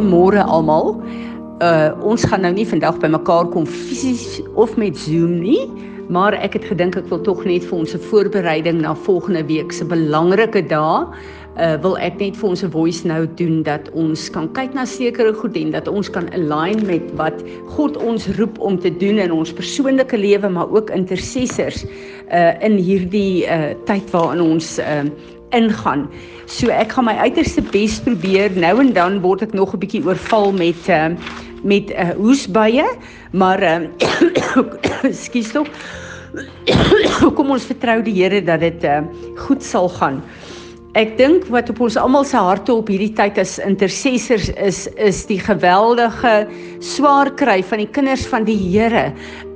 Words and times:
Goeiemôre 0.00 0.40
almal. 0.48 0.96
Uh 1.60 1.92
ons 2.08 2.22
gaan 2.24 2.40
nou 2.40 2.52
nie 2.56 2.64
vandag 2.64 2.96
by 3.02 3.10
mekaar 3.12 3.50
kom 3.52 3.66
fisies 3.68 4.38
of 4.56 4.72
met 4.80 4.96
Zoom 4.96 5.34
nie, 5.42 5.66
maar 6.08 6.32
ek 6.32 6.54
het 6.56 6.64
gedink 6.70 6.96
ek 6.96 7.10
wil 7.10 7.20
tog 7.20 7.42
net 7.44 7.66
vir 7.68 7.82
ons 7.82 7.92
'n 7.92 8.00
voorbereiding 8.08 8.80
na 8.80 8.94
volgende 8.94 9.44
week 9.44 9.72
se 9.72 9.84
belangrike 9.84 10.62
dae 10.72 11.04
uh 11.60 11.76
wil 11.84 11.98
ek 11.98 12.16
net 12.16 12.36
vir 12.36 12.48
ons 12.48 12.64
'n 12.64 12.70
voice 12.72 13.04
note 13.04 13.34
doen 13.36 13.60
dat 13.62 13.92
ons 13.92 14.30
kan 14.30 14.48
kyk 14.56 14.72
na 14.72 14.86
sekere 14.86 15.34
goed 15.34 15.56
en 15.56 15.70
dat 15.70 15.88
ons 15.88 16.08
kan 16.08 16.32
align 16.32 16.80
met 16.86 17.04
wat 17.20 17.36
God 17.76 18.00
ons 18.00 18.24
roep 18.40 18.56
om 18.58 18.80
te 18.80 18.88
doen 18.88 19.18
in 19.18 19.32
ons 19.32 19.52
persoonlike 19.52 20.16
lewe 20.16 20.48
maar 20.48 20.70
ook 20.72 20.88
intercessors 20.90 21.84
uh 22.32 22.56
in 22.64 22.80
hierdie 22.80 23.44
uh 23.44 23.76
tyd 23.84 24.08
waarin 24.10 24.40
ons 24.40 24.78
uh 24.78 25.04
ingaan. 25.56 26.08
So 26.46 26.70
ek 26.74 26.92
gaan 26.96 27.06
my 27.08 27.16
uiterste 27.20 27.62
bes 27.72 28.00
probeer. 28.04 28.50
Nou 28.56 28.78
en 28.80 28.92
dan 28.96 29.20
word 29.20 29.42
ek 29.42 29.54
nog 29.54 29.74
'n 29.74 29.82
bietjie 29.82 30.04
oorval 30.04 30.52
met 30.52 30.88
uh 30.88 31.14
met 31.62 31.90
uh 31.90 32.10
hoesbuie, 32.16 32.86
maar 33.32 33.62
uh 33.62 33.80
skus 35.24 35.52
tog. 35.52 35.68
Kom 37.36 37.50
ons 37.50 37.64
vertrou 37.64 38.02
die 38.02 38.14
Here 38.22 38.42
dat 38.42 38.60
dit 38.60 38.84
uh 38.84 39.02
goed 39.36 39.62
sal 39.62 39.88
gaan. 39.88 40.22
Ek 40.98 41.12
dink 41.18 41.44
wat 41.54 41.68
op 41.70 41.80
ons 41.86 41.96
almal 41.96 42.24
se 42.26 42.36
harte 42.36 42.74
op 42.74 42.88
hierdie 42.90 43.12
tyd 43.14 43.38
as 43.38 43.58
intercessors 43.62 44.48
is 44.58 44.88
is 44.98 45.22
die 45.28 45.38
geweldige 45.38 46.48
swaar 46.82 47.30
kry 47.38 47.60
van 47.62 47.78
die 47.78 47.90
kinders 47.94 48.26
van 48.26 48.44
die 48.44 48.58
Here 48.58 49.12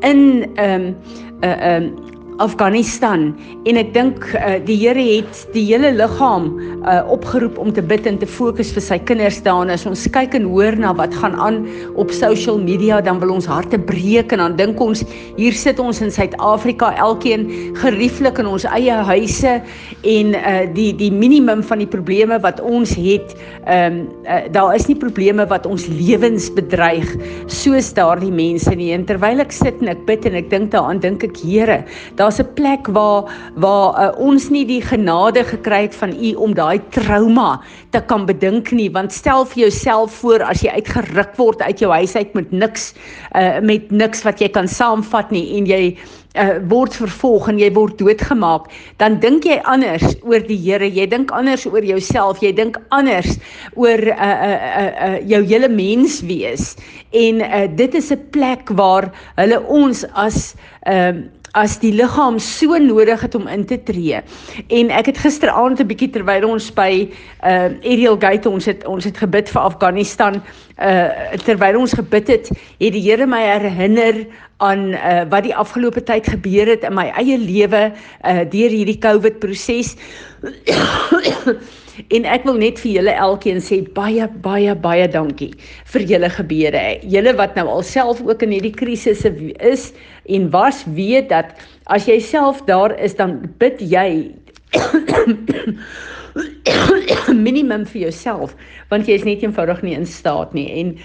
in 0.06 0.46
ehm 0.54 0.70
um, 0.70 0.94
'n 1.42 1.44
uh, 1.44 1.50
ehm 1.50 1.82
um, 1.82 2.03
Afghanistan 2.42 3.28
en 3.68 3.78
ek 3.78 3.92
dink 3.94 4.24
uh, 4.34 4.56
die 4.66 4.76
Here 4.80 5.00
het 5.00 5.44
die 5.54 5.62
hele 5.68 5.92
liggaam 5.94 6.48
uh, 6.84 7.02
opgeroep 7.12 7.58
om 7.62 7.70
te 7.72 7.82
bid 7.84 8.08
en 8.10 8.18
te 8.18 8.26
fokus 8.28 8.72
vir 8.74 8.82
sy 8.84 8.98
kinders 9.08 9.38
daar. 9.44 9.70
As 9.70 9.86
ons 9.88 10.02
kyk 10.12 10.34
en 10.36 10.48
hoor 10.50 10.74
na 10.78 10.90
wat 10.96 11.14
gaan 11.14 11.36
aan 11.40 11.60
op 12.00 12.10
social 12.14 12.58
media, 12.58 13.00
dan 13.04 13.20
wil 13.22 13.36
ons 13.36 13.46
harte 13.48 13.78
breek 13.78 14.34
en 14.34 14.42
dan 14.42 14.56
dink 14.58 14.80
ons 14.82 15.04
hier 15.38 15.54
sit 15.56 15.78
ons 15.82 16.02
in 16.02 16.10
Suid-Afrika, 16.12 16.90
elkeen 17.00 17.46
gerieflik 17.78 18.40
in 18.42 18.50
ons 18.50 18.66
eie 18.74 18.98
huise 19.08 19.54
en 20.02 20.34
uh, 20.34 20.64
die 20.74 20.90
die 20.98 21.12
minimum 21.14 21.62
van 21.64 21.82
die 21.84 21.90
probleme 21.90 22.40
wat 22.44 22.62
ons 22.64 22.96
het, 22.98 23.36
ehm 23.64 24.00
um, 24.00 24.02
uh, 24.26 24.42
daar 24.54 24.74
is 24.76 24.86
nie 24.88 24.96
probleme 24.98 25.46
wat 25.48 25.66
ons 25.68 25.86
lewens 25.88 26.50
bedreig 26.56 27.06
soos 27.52 27.92
daardie 27.96 28.32
mense 28.34 28.70
nie. 28.76 28.90
En 28.96 29.06
terwyl 29.06 29.42
ek 29.42 29.54
sit 29.54 29.80
en 29.82 29.92
ek 29.92 30.04
bid 30.08 30.26
en 30.28 30.36
ek 30.38 30.50
dink 30.52 30.72
daaraan, 30.74 31.00
dink 31.02 31.24
ek 31.24 31.40
Here, 31.44 31.82
daar's 32.24 32.40
'n 32.40 32.54
plek 32.54 32.86
waar 32.96 33.28
waar 33.54 33.88
uh, 34.00 34.18
ons 34.18 34.48
nie 34.48 34.64
die 34.64 34.80
genade 34.82 35.44
gekry 35.44 35.82
het 35.86 35.94
van 35.94 36.12
u 36.16 36.34
om 36.34 36.54
daai 36.54 36.80
trauma 36.90 37.60
te 37.90 38.00
kan 38.00 38.26
bedink 38.26 38.72
nie. 38.72 38.90
Want 38.90 39.12
stel 39.12 39.44
vir 39.44 39.68
jouself 39.68 40.12
voor 40.12 40.42
as 40.42 40.62
jy 40.62 40.70
uitgeruk 40.70 41.36
word 41.36 41.60
uit 41.62 41.78
jou 41.78 41.92
huis 41.92 42.16
uit 42.16 42.34
met 42.34 42.50
niks 42.52 42.94
uh, 43.36 43.60
met 43.60 43.90
niks 43.90 44.22
wat 44.24 44.40
jy 44.40 44.48
kan 44.48 44.68
saamvat 44.68 45.30
nie 45.30 45.58
en 45.58 45.66
jy 45.66 45.96
uh, 46.34 46.58
word 46.68 46.94
vervolg 46.94 47.48
en 47.48 47.58
jy 47.58 47.70
word 47.74 47.98
doodgemaak 47.98 48.70
dan 49.02 49.18
dink 49.20 49.44
jy 49.44 49.60
anders 49.64 50.16
oor 50.22 50.40
die 50.40 50.58
Here. 50.64 50.88
Jy 50.88 51.06
dink 51.06 51.30
anders 51.30 51.66
oor 51.66 51.84
jouself. 51.84 52.40
Jy 52.42 52.52
dink 52.52 52.78
anders 52.90 53.36
oor 53.76 54.00
uh, 54.00 54.14
uh, 54.16 54.58
uh, 54.80 54.90
uh, 55.08 55.18
jou 55.28 55.42
hele 55.44 55.68
mens 55.68 56.22
wees. 56.24 56.74
En 57.12 57.42
uh, 57.44 57.64
dit 57.76 57.94
is 57.94 58.10
'n 58.10 58.20
plek 58.30 58.70
waar 58.70 59.10
hulle 59.36 59.60
ons 59.68 60.04
as 60.14 60.54
uh, 60.88 61.12
as 61.54 61.76
die 61.78 61.92
liggaam 61.94 62.38
so 62.42 62.76
nodig 62.82 63.20
het 63.22 63.34
om 63.38 63.46
in 63.48 63.64
te 63.66 63.78
tree. 63.86 64.20
En 64.68 64.90
ek 64.90 65.06
het 65.12 65.18
gisteraand 65.18 65.80
'n 65.80 65.86
bietjie 65.86 66.10
terwyl 66.10 66.48
ons 66.48 66.70
by 66.74 67.08
uh 67.42 67.70
Ariel 67.82 68.18
Gate 68.18 68.48
ons 68.48 68.64
het 68.64 68.84
ons 68.86 69.04
het 69.04 69.16
gebid 69.16 69.48
vir 69.48 69.62
Afghanistan 69.62 70.42
uh 70.78 71.38
terwyl 71.46 71.78
ons 71.78 71.92
gebid 71.92 72.28
het, 72.28 72.50
het 72.78 72.92
die 72.92 73.02
Here 73.02 73.26
my 73.26 73.42
herinner 73.42 74.26
aan 74.58 74.94
uh 74.94 75.24
wat 75.30 75.42
die 75.42 75.54
afgelope 75.54 76.02
tyd 76.02 76.26
gebeur 76.26 76.66
het 76.66 76.82
in 76.82 76.94
my 76.94 77.12
eie 77.14 77.38
lewe 77.38 77.92
uh 78.24 78.44
deur 78.50 78.70
hierdie 78.70 78.98
COVID 78.98 79.38
proses. 79.38 79.96
En 82.08 82.26
ek 82.26 82.46
wil 82.48 82.58
net 82.58 82.80
vir 82.82 82.96
julle 82.98 83.14
elkeen 83.26 83.60
sê 83.62 83.80
baie 83.96 84.26
baie 84.44 84.74
baie 84.74 85.06
dankie 85.10 85.52
vir 85.92 86.06
julle 86.10 86.30
gebede. 86.36 86.82
Julle 87.10 87.34
wat 87.38 87.54
nou 87.58 87.66
alself 87.70 88.22
ook 88.24 88.42
in 88.46 88.54
hierdie 88.56 88.74
krisisse 88.74 89.30
is 89.60 89.92
en 90.26 90.50
was 90.50 90.82
weet 90.96 91.30
dat 91.30 91.54
as 91.86 92.08
jy 92.10 92.18
self 92.20 92.64
daar 92.66 92.96
is 92.98 93.14
dan 93.14 93.42
bid 93.62 93.80
jy 93.80 94.34
minimum 97.46 97.84
vir 97.86 98.08
jouself 98.08 98.56
want 98.90 99.06
jy 99.06 99.20
is 99.20 99.28
net 99.28 99.44
eenvoudig 99.44 99.84
nie 99.86 99.94
in 99.94 100.08
staat 100.08 100.54
nie 100.56 100.66
en 100.80 100.96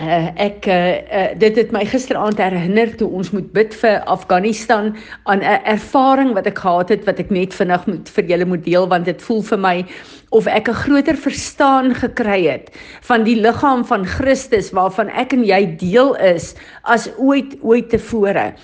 Uh, 0.00 0.30
ek 0.40 0.64
uh, 0.64 0.96
uh, 1.12 1.24
dit 1.36 1.58
het 1.60 1.72
my 1.76 1.82
gisteraand 1.84 2.38
herinner 2.40 2.88
toe 2.96 3.04
ons 3.12 3.28
moet 3.36 3.50
bid 3.52 3.74
vir 3.82 3.98
Afghanistan 4.08 4.96
aan 5.28 5.42
'n 5.44 5.60
ervaring 5.68 6.32
wat 6.32 6.46
ek 6.48 6.58
gehad 6.58 6.88
het 6.88 7.04
wat 7.04 7.20
ek 7.20 7.28
net 7.30 7.52
vinnig 7.52 7.84
moet 7.86 8.08
vir 8.08 8.24
julle 8.24 8.46
moet 8.48 8.64
deel 8.64 8.88
want 8.88 9.04
dit 9.04 9.22
voel 9.22 9.42
vir 9.42 9.58
my 9.58 9.84
of 10.32 10.46
ek 10.46 10.72
'n 10.72 10.80
groter 10.88 11.16
verstaan 11.16 11.92
gekry 11.94 12.48
het 12.48 12.72
van 13.04 13.28
die 13.28 13.36
liggaam 13.36 13.84
van 13.84 14.06
Christus 14.06 14.72
waarvan 14.72 15.08
ek 15.12 15.32
en 15.36 15.44
jy 15.44 15.76
deel 15.76 16.16
is 16.16 16.54
as 16.82 17.12
ooit 17.18 17.60
ooit 17.60 17.90
tevore. 17.90 18.54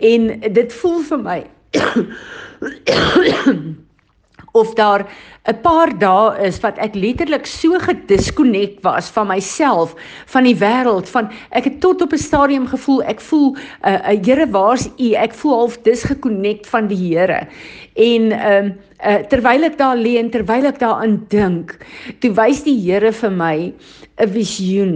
En 0.00 0.40
dit 0.40 0.72
voel 0.72 1.00
vir 1.12 1.18
my 1.18 1.44
of 4.56 4.74
daar 4.74 5.06
'n 5.46 5.60
paar 5.62 5.92
dae 5.98 6.46
is 6.46 6.58
wat 6.60 6.78
ek 6.78 6.94
letterlik 6.94 7.46
so 7.46 7.78
gedisconnect 7.78 8.82
was 8.82 9.10
van 9.14 9.28
myself, 9.28 9.94
van 10.26 10.44
die 10.44 10.56
wêreld, 10.56 11.08
van 11.08 11.30
ek 11.50 11.64
het 11.64 11.80
tot 11.80 12.02
op 12.02 12.12
'n 12.12 12.18
stadium 12.18 12.66
gevoel 12.66 13.02
ek 13.02 13.20
voel 13.20 13.54
'n 13.54 13.88
uh, 13.88 14.12
uh, 14.12 14.24
Here, 14.26 14.46
waar's 14.50 14.88
U? 14.98 15.12
Ek 15.12 15.34
voel 15.34 15.54
half 15.54 15.78
disgekonnekt 15.82 16.66
van 16.66 16.86
die 16.86 16.98
Here. 16.98 17.46
En 17.94 18.32
ehm 18.32 18.66
uh, 18.66 19.12
uh, 19.12 19.22
terwyl 19.28 19.62
ek 19.64 19.78
daar 19.78 19.96
lê 19.96 20.16
en 20.18 20.30
terwyl 20.30 20.66
ek 20.66 20.78
daaraan 20.78 21.24
dink, 21.28 21.78
toe 22.18 22.32
wys 22.34 22.62
die 22.64 22.80
Here 22.80 23.12
vir 23.12 23.30
my 23.30 23.72
'n 24.18 24.28
visioen 24.28 24.94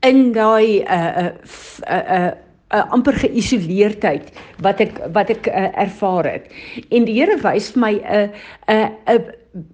in 0.00 0.32
daai 0.32 0.80
'n 0.80 0.86
uh, 0.86 1.26
'n 1.26 1.32
uh, 1.88 1.96
uh, 1.96 2.18
uh, 2.18 2.47
uh, 2.70 2.84
amper 2.94 3.16
geïsoleerdheid 3.24 4.32
wat 4.64 4.80
ek 4.84 5.00
wat 5.16 5.32
ek 5.32 5.50
uh, 5.50 5.68
ervaar 5.80 6.28
het. 6.28 6.48
En 6.90 7.08
die 7.08 7.18
Here 7.18 7.38
wys 7.42 7.72
vir 7.74 7.84
my 7.84 7.94
'n 7.98 8.30
'n 8.68 8.90
'n 9.16 9.28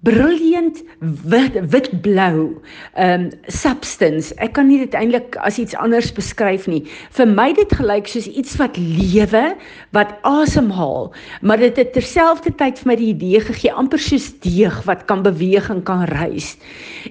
brilliant 0.07 0.81
wit 0.99 1.57
witblou 1.69 2.61
um 2.97 3.25
substance. 3.51 4.33
Ek 4.41 4.53
kan 4.55 4.69
nie 4.69 4.79
dit 4.81 4.95
eintlik 4.97 5.35
as 5.45 5.59
iets 5.61 5.75
anders 5.75 6.11
beskryf 6.15 6.67
nie. 6.71 6.83
Vir 7.17 7.27
my 7.27 7.51
dit 7.57 7.75
gelyk 7.75 8.07
soos 8.07 8.27
iets 8.27 8.55
wat 8.61 8.79
lewe, 8.79 9.43
wat 9.91 10.15
asemhaal, 10.23 11.11
maar 11.41 11.61
dit 11.61 11.77
het 11.77 11.93
terselfdertyd 11.93 12.79
vir 12.81 12.91
my 12.91 12.95
die 13.01 13.11
idee 13.11 13.43
gegee 13.43 13.73
amper 13.73 14.01
soos 14.01 14.31
deeg 14.45 14.79
wat 14.87 15.05
kan 15.11 15.25
beweeg 15.27 15.69
en 15.69 15.83
kan 15.83 16.07
reis. 16.15 16.55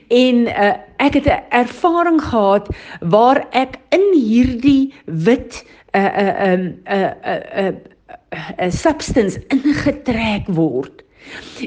En 0.09 0.49
uh 0.49 0.75
ek 0.99 1.15
het 1.15 1.27
'n 1.27 1.43
ervaring 1.51 2.21
gehad 2.23 2.69
waar 3.01 3.47
ek 3.51 3.79
in 3.89 4.07
hierdie 4.15 4.93
wit 5.05 5.65
'n 5.93 6.01
'n 6.01 6.85
'n 6.87 7.15
'n 7.67 7.81
'n 8.59 8.71
substance 8.73 9.39
ingetrek 9.49 10.47
word. 10.47 11.04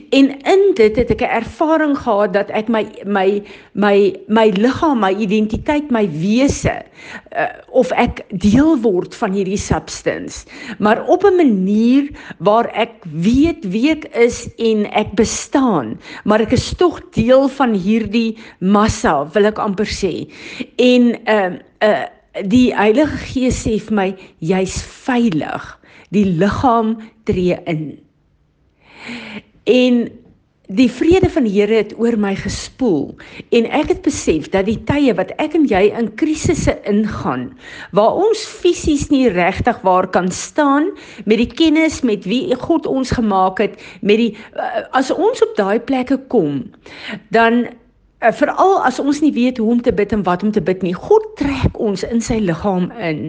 En 0.09 0.41
in 0.43 0.63
dit 0.75 0.95
het 0.95 1.09
ek 1.11 1.21
'n 1.21 1.35
ervaring 1.41 1.97
gehad 1.97 2.33
dat 2.33 2.49
ek 2.49 2.67
my 2.67 2.85
my 3.05 3.43
my 3.73 4.15
my 4.27 4.47
liggaam, 4.49 4.99
my 4.99 5.13
identiteit, 5.15 5.89
my 5.91 6.05
wese 6.09 6.83
uh, 7.37 7.45
of 7.71 7.91
ek 7.91 8.21
deel 8.29 8.77
word 8.81 9.15
van 9.15 9.31
hierdie 9.31 9.57
substance, 9.57 10.45
maar 10.79 11.05
op 11.07 11.23
'n 11.23 11.35
manier 11.35 12.09
waar 12.37 12.69
ek 12.73 12.91
weet 13.03 13.65
wie 13.65 13.89
ek 13.89 14.05
is 14.15 14.49
en 14.57 14.85
ek 14.91 15.11
bestaan, 15.15 15.99
maar 16.23 16.39
ek 16.39 16.51
is 16.51 16.73
tog 16.75 17.01
deel 17.11 17.47
van 17.47 17.73
hierdie 17.73 18.37
massa, 18.59 19.25
wil 19.33 19.45
ek 19.45 19.59
amper 19.59 19.89
sê. 19.89 20.29
En 20.75 21.15
uh 21.25 21.53
uh 21.81 22.05
die 22.45 22.75
Heilige 22.75 23.17
Gees 23.17 23.63
sê 23.65 23.79
vir 23.81 23.95
my 23.95 24.09
jy's 24.39 24.81
veilig. 24.81 25.79
Die 26.13 26.25
liggaam 26.25 26.97
tree 27.25 27.57
in. 27.65 27.97
En 29.67 30.07
die 30.67 30.89
vrede 30.91 31.29
van 31.31 31.45
die 31.47 31.53
Here 31.55 31.79
het 31.79 31.93
oor 31.99 32.17
my 32.19 32.33
gespoel. 32.35 33.15
En 33.55 33.67
ek 33.71 33.91
het 33.91 34.01
besef 34.03 34.49
dat 34.51 34.67
die 34.67 34.79
tye 34.87 35.13
wat 35.15 35.31
ek 35.39 35.55
en 35.55 35.67
jy 35.67 35.85
in 35.95 36.09
krisisse 36.19 36.75
ingaan 36.87 37.49
waar 37.95 38.19
ons 38.19 38.43
fisies 38.43 39.07
nie 39.11 39.27
regtig 39.31 39.79
waar 39.87 40.09
kan 40.11 40.31
staan 40.31 40.91
met 41.25 41.39
die 41.39 41.51
kennis 41.51 42.01
met 42.03 42.27
wie 42.27 42.55
God 42.67 42.87
ons 42.87 43.15
gemaak 43.15 43.63
het 43.63 43.79
met 44.01 44.19
die 44.19 44.31
as 44.91 45.11
ons 45.11 45.43
op 45.43 45.55
daai 45.59 45.79
plekke 45.79 46.19
kom 46.31 46.65
dan 47.31 47.67
uh, 48.21 48.31
veral 48.33 48.77
as 48.87 48.99
ons 49.01 49.19
nie 49.21 49.31
weet 49.35 49.59
hoe 49.61 49.69
om 49.75 49.81
te 49.83 49.93
bid 49.93 50.13
en 50.15 50.23
wat 50.25 50.43
om 50.45 50.51
te 50.53 50.61
bid 50.63 50.83
nie. 50.85 50.93
God 50.97 51.25
trek 51.39 51.77
ons 51.81 52.03
in 52.07 52.21
sy 52.23 52.39
liggaam 52.43 52.89
in. 53.03 53.21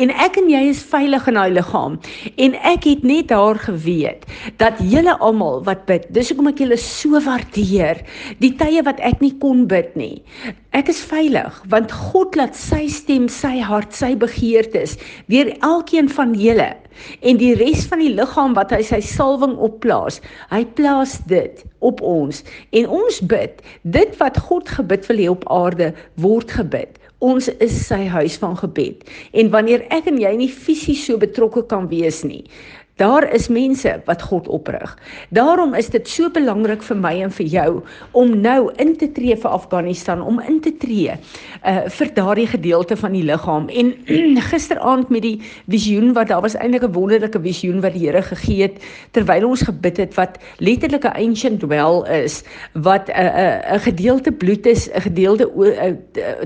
En 0.00 0.12
ek 0.24 0.38
en 0.40 0.50
jy 0.52 0.62
is 0.70 0.82
veilig 0.90 1.28
in 1.30 1.38
daai 1.38 1.54
liggaam. 1.56 1.98
En 2.36 2.58
ek 2.74 2.88
het 2.90 3.06
net 3.06 3.30
daar 3.32 3.60
geweet 3.60 4.26
dat 4.60 4.80
julle 4.84 5.16
almal 5.24 5.62
wat 5.68 5.86
bid, 5.88 6.08
dis 6.14 6.32
hoekom 6.32 6.52
ek 6.52 6.64
julle 6.64 6.78
so 6.80 7.20
waardeer. 7.24 8.02
Die 8.42 8.54
tye 8.60 8.84
wat 8.86 9.00
ek 9.04 9.24
nie 9.24 9.34
kon 9.40 9.64
bid 9.70 9.96
nie. 9.98 10.16
Ek 10.74 10.88
is 10.90 10.98
veilig 11.06 11.58
want 11.70 11.92
God 11.94 12.34
laat 12.34 12.56
sy 12.58 12.88
stem, 12.90 13.28
sy 13.30 13.60
hart, 13.62 13.92
sy 13.94 14.16
begeertes 14.18 14.96
deur 15.30 15.52
elkeen 15.62 16.08
van 16.10 16.32
julle 16.34 16.72
en 17.22 17.38
die 17.38 17.52
res 17.60 17.84
van 17.90 18.02
die 18.02 18.10
liggaam 18.10 18.56
wat 18.58 18.74
hy 18.74 18.80
sy 18.86 18.98
salwing 19.06 19.54
opplaas. 19.62 20.18
Hy 20.50 20.64
plaas 20.74 21.20
dit 21.30 21.62
op 21.86 22.02
ons 22.02 22.42
en 22.74 22.90
ons 22.98 23.20
bid. 23.30 23.62
Dit 23.86 24.18
wat 24.18 24.40
God 24.48 24.74
gebid 24.74 25.06
wil 25.12 25.22
hê 25.22 25.30
op 25.30 25.46
aarde 25.54 25.92
word 26.26 26.50
gebid. 26.58 26.98
Ons 27.22 27.46
is 27.62 27.76
sy 27.86 28.02
huis 28.10 28.34
van 28.42 28.58
gebed. 28.58 29.06
En 29.30 29.54
wanneer 29.54 29.86
ek 29.94 30.10
en 30.10 30.18
jy 30.18 30.34
nie 30.42 30.50
fisies 30.50 31.06
so 31.06 31.22
betrokke 31.22 31.62
kan 31.70 31.86
wees 31.88 32.24
nie, 32.26 32.42
Daar 32.94 33.24
is 33.34 33.48
mense 33.48 34.02
wat 34.06 34.22
God 34.22 34.48
oprig. 34.48 34.98
Daarom 35.34 35.72
is 35.74 35.88
dit 35.90 36.08
so 36.08 36.30
belangrik 36.30 36.82
vir 36.86 36.96
my 36.96 37.10
en 37.26 37.32
vir 37.34 37.46
jou 37.50 37.70
om 38.14 38.34
nou 38.38 38.68
in 38.78 38.92
te 38.94 39.08
tree 39.10 39.34
vir 39.34 39.50
Afghanistan, 39.50 40.20
om 40.22 40.38
in 40.38 40.60
te 40.62 40.70
tree 40.78 41.16
uh 41.66 41.72
vir 41.90 42.12
daardie 42.14 42.46
gedeelte 42.46 42.94
van 42.96 43.16
die 43.16 43.24
liggaam. 43.26 43.66
En 43.68 43.90
gisteraand 44.52 45.10
met 45.10 45.24
die 45.26 45.40
visioen 45.66 46.12
wat 46.14 46.30
daar 46.30 46.44
was 46.46 46.54
eintlik 46.54 46.86
'n 46.86 46.92
wonderlike 46.94 47.40
visioen 47.42 47.80
wat 47.82 47.96
die 47.98 48.04
Here 48.06 48.22
gegee 48.22 48.62
het 48.62 48.78
terwyl 49.10 49.48
ons 49.48 49.66
gebid 49.66 49.96
het 49.96 50.14
wat 50.14 50.38
letterlik 50.58 51.04
'n 51.04 51.18
ancient 51.18 51.66
well 51.66 52.06
is 52.06 52.44
wat 52.74 53.10
'n 53.10 53.18
uh, 53.18 53.26
'n 53.26 53.74
uh, 53.74 53.74
'n 53.74 53.80
gedeelte 53.90 54.32
bloed 54.32 54.66
is, 54.66 54.86
'n 54.94 55.00
gedeelte 55.00 55.50
uh, 55.50 55.90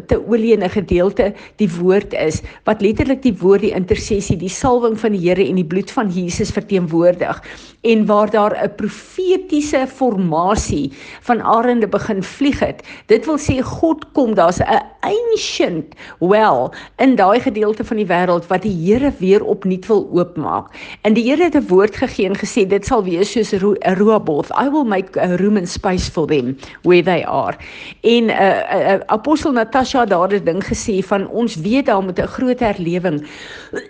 te 0.06 0.16
olie 0.16 0.56
en 0.56 0.64
'n 0.64 0.70
gedeelte 0.70 1.34
die 1.56 1.70
woord 1.76 2.14
is 2.14 2.40
wat 2.64 2.80
letterlik 2.80 3.22
die 3.22 3.36
woord 3.36 3.60
die 3.60 3.76
intersessie, 3.76 4.36
die 4.36 4.48
salwing 4.48 4.98
van 4.98 5.12
die 5.12 5.28
Here 5.28 5.44
en 5.44 5.54
die 5.54 5.64
bloed 5.66 5.90
van 5.90 6.08
Jesus 6.08 6.37
Jesus 6.38 6.54
verteenwoordig 6.54 7.42
en 7.80 8.06
waar 8.06 8.30
daar 8.30 8.64
'n 8.64 8.74
profetiese 8.74 9.86
formasie 9.86 10.92
van 11.20 11.42
arende 11.42 11.88
begin 11.88 12.22
vlieg 12.22 12.58
het. 12.58 12.82
Dit 13.06 13.24
wil 13.24 13.38
sê 13.38 13.62
God 13.62 14.12
kom, 14.12 14.34
daar's 14.34 14.58
'n 14.58 14.82
ancient 15.00 15.94
well 16.18 16.70
in 16.96 17.14
daai 17.14 17.40
gedeelte 17.40 17.84
van 17.84 17.96
die 17.96 18.06
wêreld 18.06 18.46
wat 18.46 18.62
die 18.62 18.76
Here 18.78 19.12
weer 19.18 19.44
opnuut 19.44 19.86
wil 19.86 20.08
oopmaak. 20.12 20.66
En 21.02 21.12
die 21.12 21.30
Here 21.30 21.42
het 21.42 21.54
'n 21.54 21.66
woord 21.66 21.96
gegee 21.96 22.26
en 22.26 22.36
gesê 22.36 22.66
dit 22.66 22.86
sal 22.86 23.04
wees 23.04 23.30
soos 23.30 23.52
'n 23.52 23.76
Rehoboth. 23.80 24.50
I 24.50 24.70
will 24.70 24.84
make 24.84 25.20
a 25.20 25.36
room 25.36 25.56
and 25.56 25.68
space 25.68 26.10
for 26.10 26.26
them 26.26 26.56
where 26.82 27.02
they 27.02 27.24
are. 27.24 27.56
En 28.00 28.24
'n 28.24 28.30
uh, 28.30 28.94
uh, 28.94 29.00
apostel 29.06 29.52
Natasha 29.52 30.04
daar 30.04 30.30
het 30.30 30.46
ding 30.46 30.64
gesê 30.64 31.06
van 31.06 31.28
ons 31.28 31.54
weet 31.54 31.86
daar 31.86 32.02
moet 32.02 32.18
'n 32.18 32.26
groot 32.26 32.60
herlewing 32.60 33.26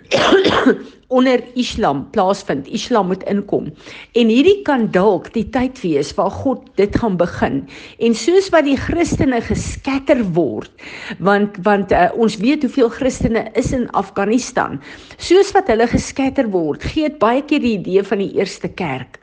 onder 1.07 1.43
Islam 1.53 2.07
plaasvind. 2.39 2.67
Islam 2.67 3.07
moet 3.07 3.23
inkom. 3.23 3.71
En 4.13 4.27
hierdie 4.27 4.61
kan 4.63 4.89
dalk 4.91 5.31
die 5.33 5.47
tyd 5.49 5.79
wees 5.81 6.13
waar 6.15 6.31
God 6.31 6.67
dit 6.77 6.95
gaan 6.95 7.17
begin. 7.17 7.67
En 7.99 8.15
soos 8.15 8.49
wat 8.49 8.65
die 8.65 8.77
Christene 8.77 9.41
geskatter 9.41 10.23
word, 10.33 10.71
want 11.19 11.57
want 11.63 11.91
uh, 11.91 12.09
ons 12.15 12.37
weet 12.37 12.63
hoeveel 12.63 12.89
Christene 12.89 13.49
is 13.55 13.71
in 13.73 13.89
Afghanistan. 13.91 14.79
Soos 15.17 15.51
wat 15.53 15.67
hulle 15.67 15.87
geskatter 15.87 16.49
word, 16.49 16.83
gee 16.83 17.09
dit 17.09 17.19
baie 17.19 17.41
keer 17.43 17.61
die 17.61 17.77
idee 17.79 18.03
van 18.03 18.19
die 18.19 18.33
eerste 18.37 18.69
kerk. 18.69 19.19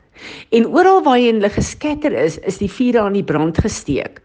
En 0.51 0.65
oral 0.65 1.03
waar 1.05 1.19
hulle 1.21 1.49
geskatter 1.49 2.13
is, 2.13 2.39
is 2.39 2.57
die 2.57 2.71
vuur 2.71 2.99
aan 2.99 3.17
die 3.17 3.25
brand 3.25 3.57
gesteek. 3.57 4.21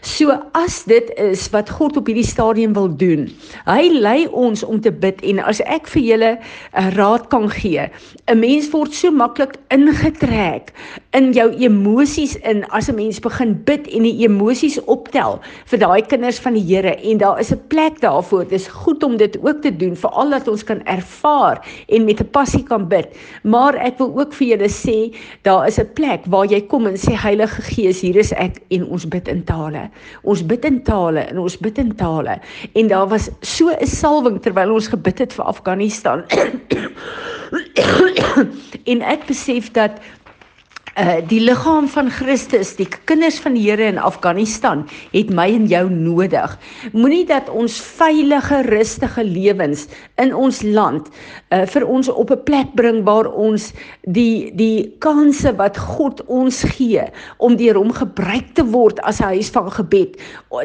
So 0.00 0.34
as 0.54 0.84
dit 0.84 1.10
is 1.18 1.46
wat 1.50 1.70
God 1.70 1.96
op 1.96 2.06
hierdie 2.06 2.26
stadium 2.26 2.74
wil 2.76 2.88
doen. 2.96 3.26
Hy 3.66 3.88
lei 3.92 4.26
ons 4.28 4.62
om 4.62 4.80
te 4.80 4.92
bid 4.92 5.22
en 5.26 5.42
as 5.42 5.60
ek 5.64 5.88
vir 5.94 6.02
julle 6.02 6.32
'n 6.38 6.92
raad 6.96 7.28
kan 7.28 7.48
gee, 7.50 7.88
'n 8.28 8.38
mens 8.38 8.70
word 8.70 8.94
so 8.94 9.10
maklik 9.10 9.56
ingetrek 9.70 10.72
in 11.16 11.30
jou 11.32 11.46
emosies 11.64 12.34
in 12.44 12.64
as 12.76 12.88
'n 12.88 12.94
mens 12.94 13.20
begin 13.20 13.54
bid 13.64 13.86
en 13.88 14.02
die 14.02 14.26
emosies 14.26 14.78
optel 14.84 15.40
vir 15.70 15.78
daai 15.78 16.02
kinders 16.02 16.38
van 16.38 16.52
die 16.52 16.64
Here 16.66 16.96
en 16.96 17.18
daar 17.18 17.40
is 17.40 17.52
'n 17.52 17.60
plek 17.68 18.00
daarvoor. 18.00 18.44
Dit 18.44 18.60
is 18.60 18.68
goed 18.68 19.02
om 19.02 19.16
dit 19.16 19.38
ook 19.42 19.62
te 19.62 19.76
doen 19.76 19.96
veral 19.96 20.30
dat 20.30 20.48
ons 20.48 20.64
kan 20.64 20.84
ervaar 20.84 21.64
en 21.88 22.04
met 22.04 22.20
'n 22.20 22.30
passie 22.30 22.62
kan 22.62 22.88
bid. 22.88 23.16
Maar 23.42 23.74
ek 23.74 23.98
wil 23.98 24.18
ook 24.18 24.32
vir 24.32 24.46
julle 24.46 24.68
sê, 24.68 25.16
daar 25.42 25.66
is 25.66 25.78
'n 25.78 25.92
plek 25.94 26.20
waar 26.26 26.46
jy 26.46 26.60
kom 26.60 26.86
en 26.86 26.96
sê 26.96 27.14
Heilige 27.14 27.62
Gees, 27.62 28.00
hier 28.00 28.16
is 28.16 28.32
ek 28.32 28.60
en 28.68 28.86
ons 28.86 29.08
bid 29.08 29.28
in 29.28 29.44
tale. 29.44 29.90
Ons 30.22 30.46
bid 30.46 30.64
in 30.64 30.82
tale 30.82 31.20
en 31.20 31.38
ons 31.38 31.56
bid 31.56 31.78
in 31.78 31.94
tale. 31.94 32.38
En 32.74 32.88
daar 32.88 33.08
was 33.08 33.30
so 33.40 33.70
'n 33.70 33.86
salwing 33.86 34.42
terwyl 34.42 34.72
ons 34.72 34.88
gebid 34.88 35.18
het 35.18 35.32
vir 35.32 35.44
Afghanistan. 35.44 36.24
en 38.92 39.02
ek 39.02 39.26
besef 39.26 39.72
dat 39.72 39.90
uh 40.96 41.18
die 41.28 41.40
liggaam 41.44 41.88
van 41.92 42.08
Christus, 42.10 42.72
die 42.78 42.88
kinders 43.04 43.36
van 43.44 43.56
die 43.56 43.66
Here 43.66 43.84
in 43.84 43.98
Afghanistan 44.00 44.86
het 45.12 45.28
my 45.28 45.44
en 45.52 45.66
jou 45.68 45.84
nodig. 45.92 46.54
Moenie 46.96 47.26
dat 47.28 47.50
ons 47.52 47.76
veilige, 47.98 48.62
rustige 48.70 49.24
lewens 49.24 49.86
in 50.22 50.32
ons 50.34 50.62
land 50.64 51.10
uh 51.52 51.66
vir 51.68 51.84
ons 51.84 52.08
op 52.08 52.32
'n 52.32 52.42
plek 52.48 52.72
bring 52.74 53.04
waar 53.04 53.28
ons 53.28 53.72
die 54.08 54.52
die 54.56 54.88
kanse 55.04 55.52
wat 55.56 55.76
God 55.76 56.24
ons 56.26 56.62
gee 56.76 57.04
om 57.38 57.56
deur 57.56 57.76
hom 57.76 57.92
gebruik 57.92 58.54
te 58.54 58.64
word 58.64 59.00
as 59.04 59.20
'n 59.20 59.36
huis 59.36 59.50
van 59.50 59.70
gebed, 59.70 60.16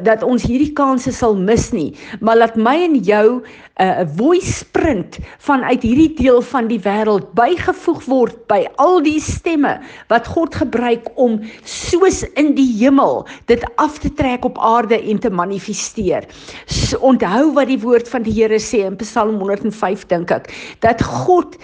dat 0.04 0.24
ons 0.24 0.44
hierdie 0.44 0.74
kanse 0.74 1.12
sal 1.12 1.36
mis 1.36 1.72
nie, 1.72 1.94
maar 2.19 2.38
laat 2.38 2.56
my 2.56 2.75
en 2.84 2.95
jou 3.04 3.44
'n 3.81 3.84
uh, 3.84 4.06
voice 4.16 4.66
print 4.72 5.18
vanuit 5.38 5.81
hierdie 5.81 6.13
deel 6.13 6.42
van 6.42 6.68
die 6.68 6.80
wêreld 6.80 7.34
bygevoeg 7.34 8.04
word 8.06 8.36
by 8.48 8.68
al 8.75 9.01
die 9.01 9.19
stemme 9.19 9.80
wat 10.07 10.20
wat 10.21 10.29
God 10.29 10.56
gebruik 10.56 11.09
om 11.18 11.39
soos 11.65 12.21
in 12.38 12.53
die 12.57 12.69
hemel 12.77 13.23
dit 13.50 13.63
af 13.81 13.97
te 14.03 14.12
trek 14.13 14.45
op 14.45 14.59
aarde 14.62 15.00
en 15.00 15.19
te 15.19 15.31
manifesteer. 15.33 16.27
So, 16.69 17.00
onthou 17.01 17.53
wat 17.57 17.71
die 17.71 17.79
woord 17.81 18.09
van 18.12 18.25
die 18.27 18.35
Here 18.35 18.59
sê 18.62 18.85
in 18.85 19.00
Psalm 19.01 19.39
105 19.41 20.06
dink 20.12 20.31
ek, 20.31 20.51
dat 20.85 21.01
God 21.01 21.57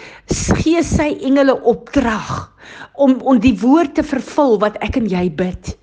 gee 0.63 0.81
sy 0.83 1.13
engele 1.21 1.57
opdrag 1.69 2.47
om 2.97 3.19
om 3.21 3.37
die 3.39 3.55
woord 3.61 3.95
te 3.95 4.03
vervul 4.03 4.57
wat 4.63 4.79
ek 4.85 4.97
en 4.97 5.05
jy 5.11 5.27
bid. 5.29 5.75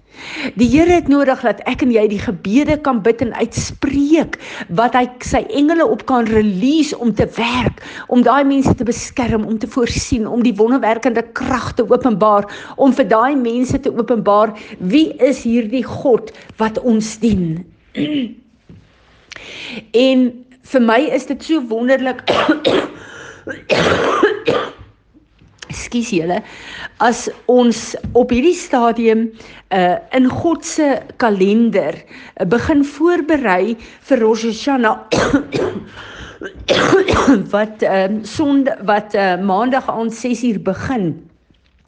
Die 0.54 0.68
Here 0.68 0.92
het 0.98 1.08
nodig 1.08 1.40
dat 1.46 1.60
ek 1.70 1.82
en 1.84 1.92
jy 1.94 2.04
die 2.10 2.20
gebede 2.22 2.76
kan 2.84 3.00
bid 3.04 3.22
en 3.24 3.32
uitspreek 3.34 4.38
wat 4.78 4.96
hy 4.98 5.04
sy 5.24 5.42
engele 5.56 5.86
op 5.86 6.04
kan 6.10 6.28
release 6.30 6.96
om 6.98 7.12
te 7.14 7.26
werk, 7.36 7.82
om 8.08 8.22
daai 8.26 8.44
mense 8.48 8.74
te 8.74 8.86
beskerm, 8.86 9.46
om 9.48 9.58
te 9.58 9.70
voorsien, 9.70 10.26
om 10.26 10.44
die 10.44 10.54
wonderwerkende 10.56 11.24
krag 11.36 11.72
te 11.78 11.86
openbaar, 11.88 12.48
om 12.76 12.94
vir 12.94 13.08
daai 13.10 13.34
mense 13.38 13.80
te 13.80 13.92
openbaar 13.92 14.54
wie 14.78 15.12
is 15.22 15.44
hierdie 15.46 15.84
God 15.86 16.32
wat 16.62 16.80
ons 16.82 17.16
dien. 17.22 17.64
en 20.08 20.30
vir 20.72 20.82
my 20.82 21.00
is 21.16 21.26
dit 21.28 21.50
so 21.50 21.60
wonderlik 21.70 22.24
Ekskuus 25.74 26.12
julle. 26.14 26.38
As 27.02 27.26
ons 27.50 27.94
op 28.14 28.30
hierdie 28.30 28.54
stadium 28.54 29.28
uh 29.74 29.98
in 30.14 30.30
God 30.30 30.64
se 30.64 31.02
kalender 31.18 31.98
uh, 31.98 32.46
begin 32.46 32.84
voorberei 32.86 33.74
vir 34.08 34.22
Rosh 34.22 34.46
Hashanah 34.46 35.08
wat 37.54 37.82
ehm 37.82 38.20
uh, 38.20 38.24
sonde 38.24 38.78
wat 38.86 39.14
uh, 39.14 39.36
maandag 39.42 39.90
aan 39.90 40.10
6uur 40.12 40.62
begin. 40.62 41.33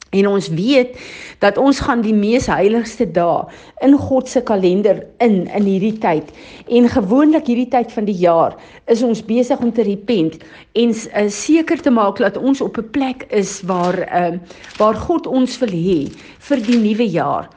En 0.09 0.27
ons 0.27 0.47
weet 0.47 0.95
dat 1.39 1.57
ons 1.57 1.79
gaan 1.79 2.01
die 2.01 2.15
mees 2.15 2.47
heiligste 2.47 3.05
dae 3.11 3.43
in 3.83 3.97
God 3.99 4.29
se 4.29 4.41
kalender 4.41 5.03
in 5.23 5.47
in 5.51 5.67
hierdie 5.67 5.97
tyd. 5.99 6.31
En 6.71 6.87
gewoonlik 6.89 7.49
hierdie 7.51 7.67
tyd 7.73 7.91
van 7.91 8.07
die 8.07 8.15
jaar 8.15 8.55
is 8.87 9.03
ons 9.03 9.25
besig 9.25 9.59
om 9.59 9.73
te 9.73 9.83
repent 9.83 10.39
en 10.79 10.95
uh, 10.95 11.27
seker 11.27 11.81
te 11.83 11.91
maak 11.91 12.23
dat 12.23 12.39
ons 12.39 12.61
op 12.61 12.79
'n 12.79 12.89
plek 12.91 13.27
is 13.29 13.61
waar 13.67 13.99
uh, 13.99 14.39
waar 14.77 14.95
God 14.95 15.27
ons 15.27 15.59
wil 15.59 15.75
hê 15.75 16.07
vir 16.39 16.63
die 16.63 16.79
nuwe 16.79 17.09
jaar. 17.11 17.49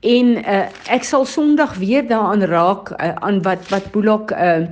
En 0.00 0.36
uh, 0.40 0.66
ek 0.88 1.04
sal 1.04 1.24
Sondag 1.24 1.76
weer 1.76 2.08
daaraan 2.08 2.42
raak 2.42 2.90
uh, 2.90 3.14
aan 3.20 3.42
wat 3.42 3.68
wat 3.68 3.92
Boelok 3.92 4.32
uh, 4.32 4.64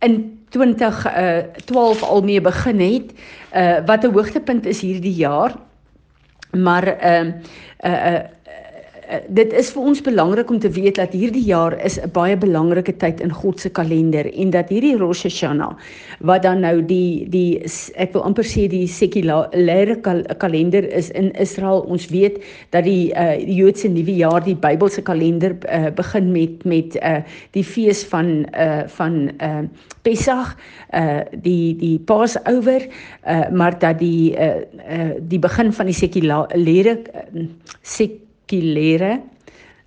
in 0.00 0.38
2012 0.50 2.02
uh, 2.02 2.08
al 2.08 2.22
mee 2.22 2.40
begin 2.40 2.80
het. 2.80 3.12
Uh, 3.54 3.78
wat 3.86 4.04
'n 4.04 4.12
hoogtepunt 4.12 4.66
is 4.66 4.80
hierdie 4.80 5.14
jaar 5.14 5.54
maar 6.52 6.86
ehm 6.86 7.30
uh, 7.80 7.92
uh, 7.92 8.12
uh, 8.12 8.20
dit 9.28 9.52
is 9.52 9.70
vir 9.74 9.82
ons 9.90 10.00
belangrik 10.04 10.50
om 10.50 10.58
te 10.62 10.70
weet 10.72 10.96
dat 11.00 11.12
hierdie 11.16 11.44
jaar 11.44 11.74
is 11.84 11.98
'n 12.00 12.10
baie 12.12 12.36
belangrike 12.36 12.96
tyd 12.96 13.20
in 13.20 13.32
God 13.32 13.60
se 13.60 13.68
kalender 13.68 14.26
en 14.34 14.50
dat 14.50 14.68
hierdie 14.68 14.96
Rosh 14.96 15.22
Hashanah 15.24 15.76
wat 16.20 16.42
dan 16.42 16.60
nou 16.60 16.82
die 16.82 17.26
die 17.28 17.62
ek 17.96 18.12
wil 18.12 18.22
amper 18.22 18.44
sê 18.44 18.68
die 18.68 18.86
sekulêre 18.86 19.96
kal 20.02 20.22
kalender 20.38 20.84
is 20.84 21.10
in 21.10 21.32
Israel. 21.32 21.84
Ons 21.88 22.08
weet 22.08 22.42
dat 22.70 22.84
die 22.84 23.12
uh, 23.14 23.36
Joodse 23.38 23.88
nuwe 23.88 24.14
jaar 24.16 24.44
die 24.44 24.56
Bybelse 24.56 25.02
kalender 25.02 25.56
uh, 25.68 25.90
begin 25.90 26.32
met 26.32 26.64
met 26.64 26.96
uh, 27.02 27.22
die 27.50 27.64
fees 27.64 28.04
van 28.04 28.46
uh, 28.54 28.82
van 28.86 29.30
uh, 29.42 29.64
Pesach, 30.02 30.56
uh, 30.94 31.20
die 31.42 31.76
die 31.76 31.98
Passover, 31.98 32.88
uh, 33.26 33.48
maar 33.50 33.78
dat 33.78 33.98
die 33.98 34.34
uh, 34.36 34.62
uh, 34.88 35.14
die 35.20 35.38
begin 35.38 35.72
van 35.72 35.86
die 35.86 35.96
sekulêre 35.96 36.98
uh, 37.14 37.46
sek 37.82 38.20
sekulêre 38.52 39.20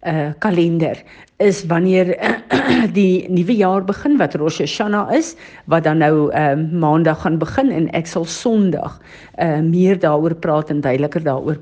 uh 0.05 0.34
kalender 0.39 1.01
is 1.39 1.65
wanneer 1.65 2.13
die 2.93 3.25
nuwe 3.27 3.55
jaar 3.57 3.81
begin 3.84 4.17
wat 4.17 4.36
Rosh 4.36 4.60
Hashanah 4.62 5.10
is 5.13 5.36
wat 5.65 5.84
dan 5.84 5.98
nou 5.98 6.29
uh 6.29 6.53
maandag 6.55 7.22
gaan 7.24 7.39
begin 7.41 7.72
en 7.72 7.89
ek 7.98 8.05
sal 8.07 8.25
Sondag 8.25 9.00
uh 9.41 9.62
meer 9.62 9.98
daaroor 9.98 10.36
praat 10.36 10.69
en 10.69 10.81
duideliker 10.81 11.24
daaroor 11.24 11.57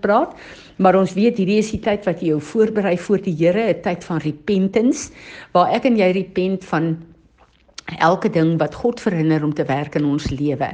praat. 0.00 0.34
Maar 0.78 0.94
ons 0.94 1.14
weet 1.14 1.38
hierdie 1.38 1.58
is 1.58 1.72
die 1.74 1.82
tyd 1.82 2.06
wat 2.06 2.22
jy 2.22 2.30
jou 2.30 2.40
voorberei 2.40 2.96
voor 2.98 3.18
die 3.18 3.34
Here 3.34 3.74
'n 3.74 3.82
tyd 3.82 4.04
van 4.04 4.22
repentance 4.22 5.10
waar 5.52 5.74
ek 5.74 5.84
en 5.84 5.96
jy 5.98 6.12
repent 6.12 6.64
van 6.64 6.96
elke 7.96 8.30
ding 8.30 8.58
wat 8.58 8.74
God 8.74 9.00
verhinder 9.00 9.44
om 9.44 9.54
te 9.54 9.64
werk 9.64 9.94
in 9.94 10.04
ons 10.04 10.28
lewe 10.30 10.68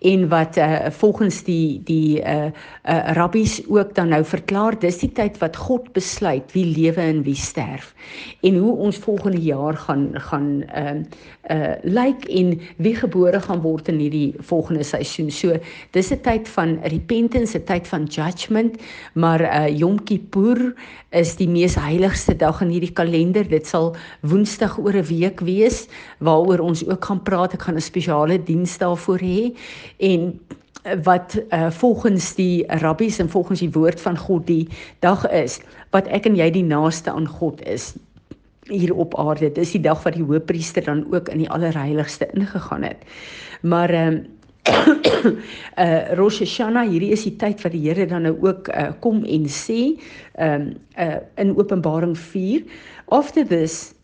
en 0.00 0.28
wat 0.28 0.56
uh, 0.58 0.90
volgens 0.90 1.42
die 1.46 1.80
die 1.84 2.22
uh, 2.22 2.50
uh 2.84 3.12
rabbies 3.18 3.60
ook 3.68 3.94
dan 3.94 4.08
nou 4.08 4.24
verklaar 4.24 4.78
dis 4.78 4.98
die 4.98 5.12
tyd 5.12 5.38
wat 5.38 5.56
God 5.56 5.92
besluit 5.92 6.52
wie 6.52 6.66
lewe 6.66 7.00
en 7.00 7.22
wie 7.22 7.38
sterf 7.38 7.94
en 8.42 8.58
hoe 8.58 8.74
ons 8.76 8.98
volgende 8.98 9.40
jaar 9.40 9.76
gaan 9.76 10.10
gaan 10.28 10.50
uh 10.74 10.98
uh 11.50 11.74
lyk 11.82 12.24
en 12.24 12.60
wie 12.82 12.94
gebore 12.96 13.40
gaan 13.40 13.62
word 13.62 13.88
in 13.88 14.00
hierdie 14.02 14.34
volgende 14.48 14.82
seisoen. 14.84 15.30
So 15.30 15.58
dis 15.92 16.10
'n 16.10 16.20
tyd 16.20 16.48
van 16.48 16.78
repentance, 16.82 17.58
'n 17.58 17.64
tyd 17.64 17.88
van 17.88 18.04
judgment, 18.04 18.76
maar 19.14 19.40
uh 19.40 19.68
Yom 19.68 20.04
Kippur 20.04 20.74
is 21.10 21.36
die 21.36 21.48
mees 21.48 21.74
heiligste 21.74 22.36
dag 22.36 22.60
in 22.60 22.68
hierdie 22.68 22.92
kalender. 22.92 23.48
Dit 23.48 23.66
sal 23.66 23.94
Woensdag 24.20 24.78
oor 24.78 24.96
'n 24.96 25.06
week 25.06 25.40
wees 25.40 25.88
waaroor 26.56 26.72
ons 26.72 26.86
ook 26.88 27.04
gaan 27.04 27.22
praat. 27.22 27.52
Ek 27.52 27.62
gaan 27.62 27.76
'n 27.76 27.80
spesiale 27.80 28.42
diens 28.42 28.78
daarvoor 28.78 29.20
hê 29.20 29.52
en 29.98 30.40
wat 31.02 31.34
uh, 31.50 31.70
volgens 31.70 32.34
die 32.34 32.64
rabbies 32.66 33.18
en 33.18 33.28
volgens 33.28 33.60
die 33.60 33.70
woord 33.70 34.00
van 34.00 34.16
God 34.16 34.46
die 34.46 34.68
dag 35.00 35.28
is 35.30 35.60
wat 35.90 36.06
ek 36.06 36.26
en 36.26 36.36
jy 36.36 36.50
die 36.50 36.64
naaste 36.64 37.10
aan 37.10 37.26
God 37.26 37.60
is 37.66 37.94
hier 38.70 38.94
op 38.94 39.18
aarde. 39.18 39.50
Dis 39.52 39.72
die 39.72 39.80
dag 39.80 40.02
wat 40.02 40.14
die 40.14 40.22
hoëpriester 40.22 40.84
dan 40.84 41.06
ook 41.12 41.28
in 41.28 41.38
die 41.38 41.50
allerheiligste 41.50 42.28
ingegaan 42.34 42.82
het. 42.82 43.02
Maar 43.62 43.90
ehm 43.90 44.14
um, 44.14 44.26
uh 45.78 46.14
Rosh 46.18 46.38
Hashanah 46.38 46.88
hierdie 46.90 47.12
is 47.12 47.22
die 47.22 47.36
tyd 47.36 47.62
wat 47.62 47.72
die 47.72 47.86
Here 47.86 48.06
dan 48.06 48.22
nou 48.22 48.34
ook 48.42 48.68
uh, 48.68 48.90
kom 49.00 49.24
en 49.24 49.46
sê 49.46 49.98
ehm 50.34 50.60
um, 50.60 50.74
uh 50.98 51.18
in 51.36 51.56
Openbaring 51.56 52.18
4 52.18 52.62
after 53.08 53.46
this 53.46 53.95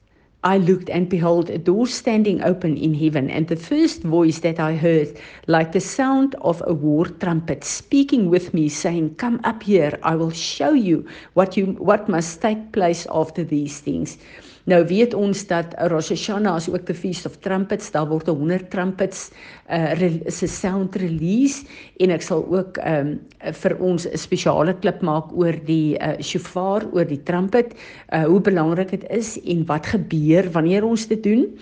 I 0.44 0.58
looked 0.58 0.90
and 0.90 1.08
behold 1.08 1.50
a 1.50 1.58
door 1.58 1.86
standing 1.86 2.42
open 2.42 2.76
in 2.76 2.94
heaven 2.94 3.30
and 3.30 3.46
the 3.46 3.54
first 3.54 4.02
voice 4.02 4.40
that 4.40 4.58
I 4.58 4.74
heard 4.74 5.16
like 5.46 5.70
the 5.70 5.80
sound 5.80 6.34
of 6.40 6.60
a 6.66 6.74
war 6.74 7.06
trumpet 7.06 7.62
speaking 7.62 8.28
with 8.28 8.52
me 8.52 8.68
saying 8.68 9.14
come 9.14 9.40
up 9.44 9.62
here 9.62 9.96
I 10.02 10.16
will 10.16 10.32
show 10.32 10.72
you 10.72 11.06
what 11.34 11.56
you 11.56 11.66
what 11.78 12.08
must 12.08 12.42
take 12.42 12.72
place 12.72 13.06
after 13.08 13.44
these 13.44 13.78
things 13.78 14.18
Nou 14.70 14.84
weet 14.86 15.14
ons 15.18 15.40
dat 15.50 15.72
Rosh 15.90 16.12
Hashanah 16.12 16.60
is 16.60 16.68
ook 16.70 16.84
die 16.86 16.94
feast 16.94 17.26
of 17.26 17.38
trumpets, 17.42 17.90
daar 17.90 18.06
word 18.06 18.28
100 18.30 18.70
trumpets 18.70 19.30
uh 19.72 20.20
se 20.30 20.46
sound 20.46 20.94
release 21.00 21.64
en 21.98 22.12
ek 22.14 22.22
sal 22.22 22.44
ook 22.46 22.78
um 22.86 23.16
vir 23.62 23.74
ons 23.82 24.06
'n 24.06 24.18
spesiale 24.18 24.74
klip 24.78 25.02
maak 25.02 25.32
oor 25.34 25.58
die 25.66 25.98
uh 25.98 26.14
shofar, 26.22 26.86
oor 26.92 27.04
die 27.04 27.22
trumpet, 27.22 27.74
uh 28.12 28.24
hoe 28.24 28.40
belangrik 28.40 28.90
dit 28.90 29.04
is 29.10 29.34
en 29.42 29.66
wat 29.66 29.86
gebeur 29.86 30.50
wanneer 30.52 30.84
ons 30.84 31.06
dit 31.06 31.22
doen. 31.22 31.58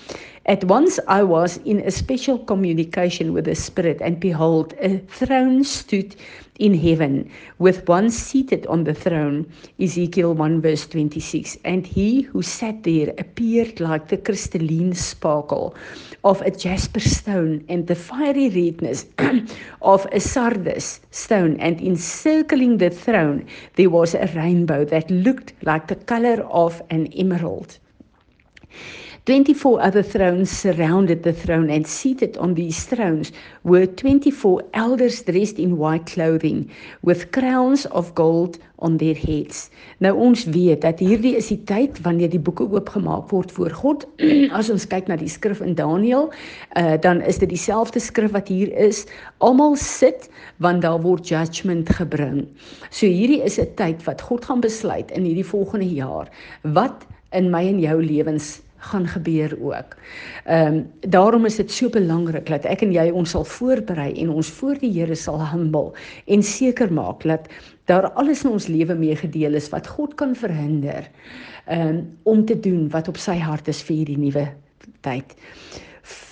At 0.51 0.65
once 0.65 0.99
I 1.07 1.23
was 1.23 1.59
in 1.59 1.79
a 1.79 1.93
special 1.93 2.37
communication 2.37 3.33
with 3.33 3.45
the 3.45 3.55
Spirit, 3.55 4.01
and 4.01 4.19
behold, 4.19 4.75
a 4.81 4.99
throne 4.99 5.63
stood 5.63 6.17
in 6.59 6.75
heaven, 6.75 7.31
with 7.61 7.87
one 7.89 8.11
seated 8.11 8.67
on 8.67 8.83
the 8.83 8.93
throne. 8.93 9.47
Ezekiel 9.79 10.35
1 10.35 10.61
verse 10.61 10.89
26. 10.89 11.57
And 11.65 11.87
he 11.87 12.23
who 12.23 12.43
sat 12.43 12.83
there 12.83 13.15
appeared 13.17 13.79
like 13.79 14.09
the 14.09 14.17
crystalline 14.17 14.93
sparkle 14.93 15.77
of 16.25 16.43
a 16.43 16.51
jasper 16.51 16.99
stone, 16.99 17.65
and 17.69 17.87
the 17.87 17.95
fiery 17.95 18.49
redness 18.49 19.07
of 19.83 20.05
a 20.11 20.19
sardis 20.19 20.99
stone. 21.13 21.61
And 21.61 21.81
encircling 21.81 22.79
the 22.79 22.91
throne, 22.91 23.47
there 23.77 23.91
was 23.91 24.17
a 24.17 24.29
rainbow 24.35 24.85
that 24.87 25.09
looked 25.13 25.53
like 25.63 25.87
the 25.87 25.95
color 25.95 26.43
of 26.51 26.83
an 26.91 27.07
emerald. 27.13 27.79
24 29.31 29.81
other 29.81 30.03
thrones 30.03 30.51
surrounded 30.51 31.23
the 31.23 31.33
throne, 31.33 31.71
and 31.71 31.87
seated 31.87 32.37
on 32.39 32.55
these 32.55 32.83
thrones 32.87 33.31
were 33.63 33.87
24 33.87 34.61
elders 34.75 35.23
dressed 35.23 35.57
in 35.57 35.79
white 35.79 36.05
clothing, 36.07 36.69
with 37.03 37.31
crowns 37.31 37.87
of 37.87 38.13
gold 38.17 38.59
on 38.81 38.97
their 38.97 39.15
heads. 39.15 39.71
Nou 40.03 40.17
ons 40.19 40.43
weet 40.51 40.83
dat 40.83 40.99
hierdie 40.99 41.37
is 41.39 41.47
die 41.53 41.61
tyd 41.69 42.01
wanneer 42.03 42.33
die 42.33 42.41
boeke 42.43 42.67
oopgemaak 42.67 43.31
word 43.31 43.53
voor 43.55 43.71
God. 43.71 44.03
As 44.59 44.67
ons 44.75 44.89
kyk 44.91 45.07
na 45.07 45.15
die 45.21 45.31
skrif 45.31 45.63
in 45.63 45.77
Daniël, 45.79 46.27
uh, 46.75 46.97
dan 47.05 47.23
is 47.23 47.39
dit 47.39 47.53
dieselfde 47.55 48.03
skrif 48.03 48.35
wat 48.35 48.51
hier 48.51 48.73
is. 48.83 49.05
Almal 49.39 49.79
sit 49.79 50.27
want 50.59 50.83
daar 50.83 50.99
word 51.07 51.31
judgment 51.31 51.93
gebring. 52.01 52.49
So 52.91 53.07
hierdie 53.07 53.45
is 53.47 53.61
'n 53.63 53.71
tyd 53.79 54.03
wat 54.11 54.27
God 54.27 54.51
gaan 54.51 54.67
besluit 54.67 55.15
in 55.15 55.23
hierdie 55.23 55.47
volgende 55.47 55.87
jaar 55.87 56.27
wat 56.67 57.07
in 57.31 57.53
my 57.55 57.63
en 57.71 57.79
jou 57.79 58.03
lewens 58.03 58.59
gaan 58.81 59.07
gebeur 59.07 59.57
ook. 59.61 59.97
Ehm 60.45 60.75
um, 60.75 60.87
daarom 61.01 61.45
is 61.45 61.57
dit 61.57 61.71
so 61.71 61.89
belangrik 61.89 62.47
dat 62.49 62.65
ek 62.65 62.83
en 62.83 62.93
jy 62.93 63.11
ons 63.11 63.31
sal 63.31 63.45
voorberei 63.45 64.13
en 64.23 64.31
ons 64.31 64.51
voor 64.61 64.79
die 64.81 64.93
Here 64.93 65.15
sal 65.15 65.41
humble 65.53 65.93
en 66.27 66.43
seker 66.43 66.93
maak 66.93 67.23
dat 67.23 67.49
daar 67.85 68.11
alles 68.11 68.45
in 68.45 68.51
ons 68.51 68.67
lewe 68.67 68.95
mee 68.95 69.17
gedeel 69.17 69.55
is 69.55 69.69
wat 69.69 69.87
God 69.87 70.15
kan 70.15 70.35
verhinder 70.35 71.09
ehm 71.67 71.89
um, 71.89 72.01
om 72.23 72.45
te 72.45 72.61
doen 72.61 72.89
wat 72.91 73.09
op 73.09 73.17
sy 73.17 73.39
hart 73.39 73.69
is 73.69 73.83
vir 73.83 73.97
hierdie 73.97 74.19
nuwe 74.19 74.49
tyd. 75.01 75.37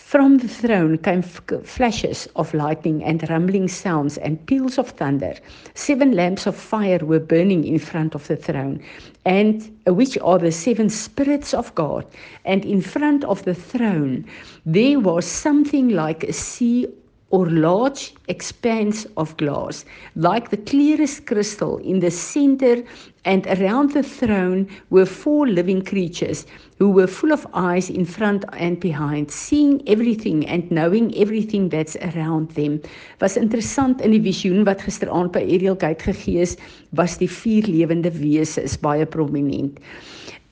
From 0.08 0.38
the 0.38 0.48
throne 0.48 0.96
came 0.96 1.20
flashes 1.20 2.28
of 2.34 2.54
lightning 2.54 3.04
and 3.04 3.28
rumbling 3.28 3.68
sounds 3.68 4.16
and 4.16 4.46
peals 4.46 4.78
of 4.78 4.88
thunder. 4.88 5.34
Seven 5.74 6.12
lamps 6.12 6.46
of 6.46 6.56
fire 6.56 7.00
were 7.04 7.20
burning 7.20 7.64
in 7.64 7.78
front 7.78 8.14
of 8.14 8.26
the 8.26 8.36
throne, 8.36 8.80
and 9.26 9.70
which 9.86 10.16
are 10.22 10.38
the 10.38 10.50
seven 10.50 10.88
spirits 10.88 11.52
of 11.52 11.74
God. 11.74 12.06
And 12.46 12.64
in 12.64 12.80
front 12.80 13.22
of 13.24 13.44
the 13.44 13.52
throne, 13.52 14.24
there 14.64 14.98
was 14.98 15.26
something 15.26 15.90
like 15.90 16.24
a 16.24 16.32
sea 16.32 16.86
or 17.30 17.46
large 17.50 18.14
expanse 18.28 19.06
of 19.16 19.36
glass, 19.36 19.84
like 20.16 20.50
the 20.50 20.56
clearest 20.56 21.26
crystal 21.26 21.76
in 21.78 22.00
the 22.00 22.10
center, 22.10 22.82
and 23.24 23.46
around 23.48 23.92
the 23.92 24.02
throne 24.02 24.66
were 24.88 25.04
four 25.04 25.46
living 25.46 25.82
creatures 25.84 26.46
who 26.78 26.90
were 26.90 27.06
full 27.06 27.32
of 27.32 27.46
eyes 27.52 27.90
in 27.90 28.06
front 28.06 28.44
and 28.54 28.80
behind, 28.80 29.30
seeing 29.30 29.86
everything 29.86 30.46
and 30.46 30.70
knowing 30.70 31.14
everything 31.16 31.68
that's 31.68 31.96
around 31.96 32.50
them. 32.52 32.80
Was 33.20 33.36
interessant 33.36 34.00
in 34.00 34.12
die 34.12 34.22
visioen 34.24 34.64
wat 34.64 34.80
gisteraand 34.86 35.32
by 35.32 35.42
Ariel 35.44 35.76
Gate 35.76 36.08
gegee 36.08 36.40
is, 36.40 36.56
was 36.96 37.18
die 37.20 37.28
vier 37.28 37.68
lewende 37.68 38.14
wese 38.16 38.64
baie 38.80 39.04
prominent 39.04 39.82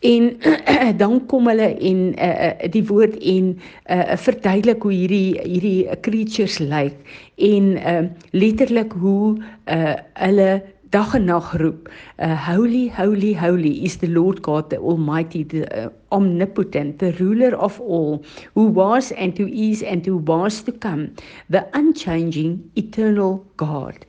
en 0.00 0.36
dan 1.02 1.26
kom 1.26 1.48
hulle 1.48 1.68
en 1.80 2.00
uh, 2.20 2.68
die 2.72 2.84
woord 2.86 3.16
en 3.22 3.52
uh, 3.90 4.16
verduidelik 4.16 4.82
hoe 4.82 4.92
hierdie 4.92 5.40
hierdie 5.40 5.98
creatures 6.04 6.58
lyk 6.60 6.96
en 7.36 7.76
uh, 7.76 8.00
letterlik 8.36 8.92
hoe 9.00 9.36
uh, 9.72 9.94
hulle 10.20 10.50
dag 10.94 11.14
en 11.18 11.24
nag 11.28 11.48
roep 11.60 11.88
uh, 12.22 12.36
holy 12.46 12.88
holy 12.96 13.32
holy 13.34 13.72
is 13.88 13.96
the 14.02 14.08
lord 14.08 14.42
god 14.42 14.70
the 14.70 14.78
almighty 14.78 15.42
the 15.44 15.64
uh, 15.72 15.88
omnipotent 16.12 16.98
the 16.98 17.10
ruler 17.18 17.56
of 17.56 17.80
all 17.80 18.22
who 18.54 18.68
was 18.68 19.12
and 19.12 19.38
who 19.38 19.48
is 19.48 19.82
and 19.82 20.06
who 20.06 20.16
was 20.32 20.62
to 20.62 20.72
come 20.72 21.08
the 21.48 21.64
unchanging 21.72 22.60
eternal 22.76 23.42
god 23.56 24.06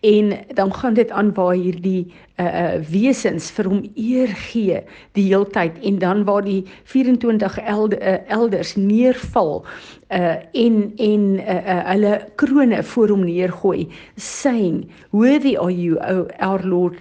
en 0.00 0.38
dan 0.54 0.74
gaan 0.74 0.94
dit 0.94 1.10
aan 1.10 1.34
waar 1.34 1.54
hierdie 1.54 2.12
uh 2.36 2.44
uh 2.44 2.82
wesens 2.90 3.50
vir 3.54 3.68
hom 3.70 3.82
eer 3.94 4.28
gee 4.28 4.80
die 5.14 5.26
heeltyd 5.28 5.78
en 5.82 5.98
dan 5.98 6.24
waar 6.24 6.42
die 6.44 6.64
24 6.84 7.58
elde, 7.58 8.00
uh, 8.00 8.16
elders 8.28 8.74
neerval 8.76 9.64
uh 10.10 10.36
en 10.52 10.92
en 10.96 11.24
uh, 11.38 11.56
uh 11.56 11.80
hulle 11.92 12.14
krone 12.34 12.82
voor 12.82 13.08
hom 13.08 13.24
neergooi 13.24 13.88
saying 14.16 14.90
worthy 15.10 15.56
are 15.56 15.74
you 15.74 15.98
o 15.98 16.26
our 16.38 16.66
lord 16.66 16.98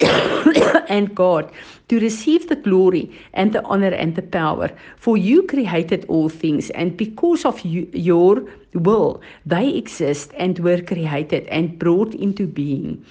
and 0.88 1.14
God 1.14 1.50
to 1.88 2.00
receive 2.00 2.48
the 2.48 2.56
glory 2.56 3.10
and 3.34 3.52
the 3.52 3.62
honor 3.64 3.92
and 3.92 4.16
the 4.16 4.22
power. 4.22 4.70
For 4.96 5.16
you 5.16 5.42
created 5.42 6.04
all 6.08 6.28
things, 6.28 6.70
and 6.70 6.96
because 6.96 7.44
of 7.44 7.60
you, 7.60 7.88
your 7.92 8.42
will, 8.74 9.20
they 9.46 9.68
exist 9.70 10.32
and 10.36 10.58
were 10.58 10.80
created 10.80 11.46
and 11.48 11.78
brought 11.78 12.14
into 12.14 12.46
being. 12.46 13.04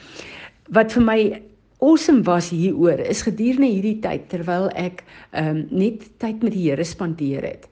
Wat 0.69 0.93
vir 0.93 1.01
my 1.01 1.41
awesome 1.79 2.23
was 2.23 2.51
hieroor 2.53 2.99
is 2.99 3.23
gedurende 3.25 3.69
hierdie 3.71 3.97
tyd 4.03 4.27
terwyl 4.31 4.67
ek 4.77 5.03
um, 5.33 5.65
net 5.71 6.05
tyd 6.21 6.43
met 6.45 6.53
die 6.53 6.67
Here 6.67 6.85
spandeer 6.85 7.45
het. 7.47 7.67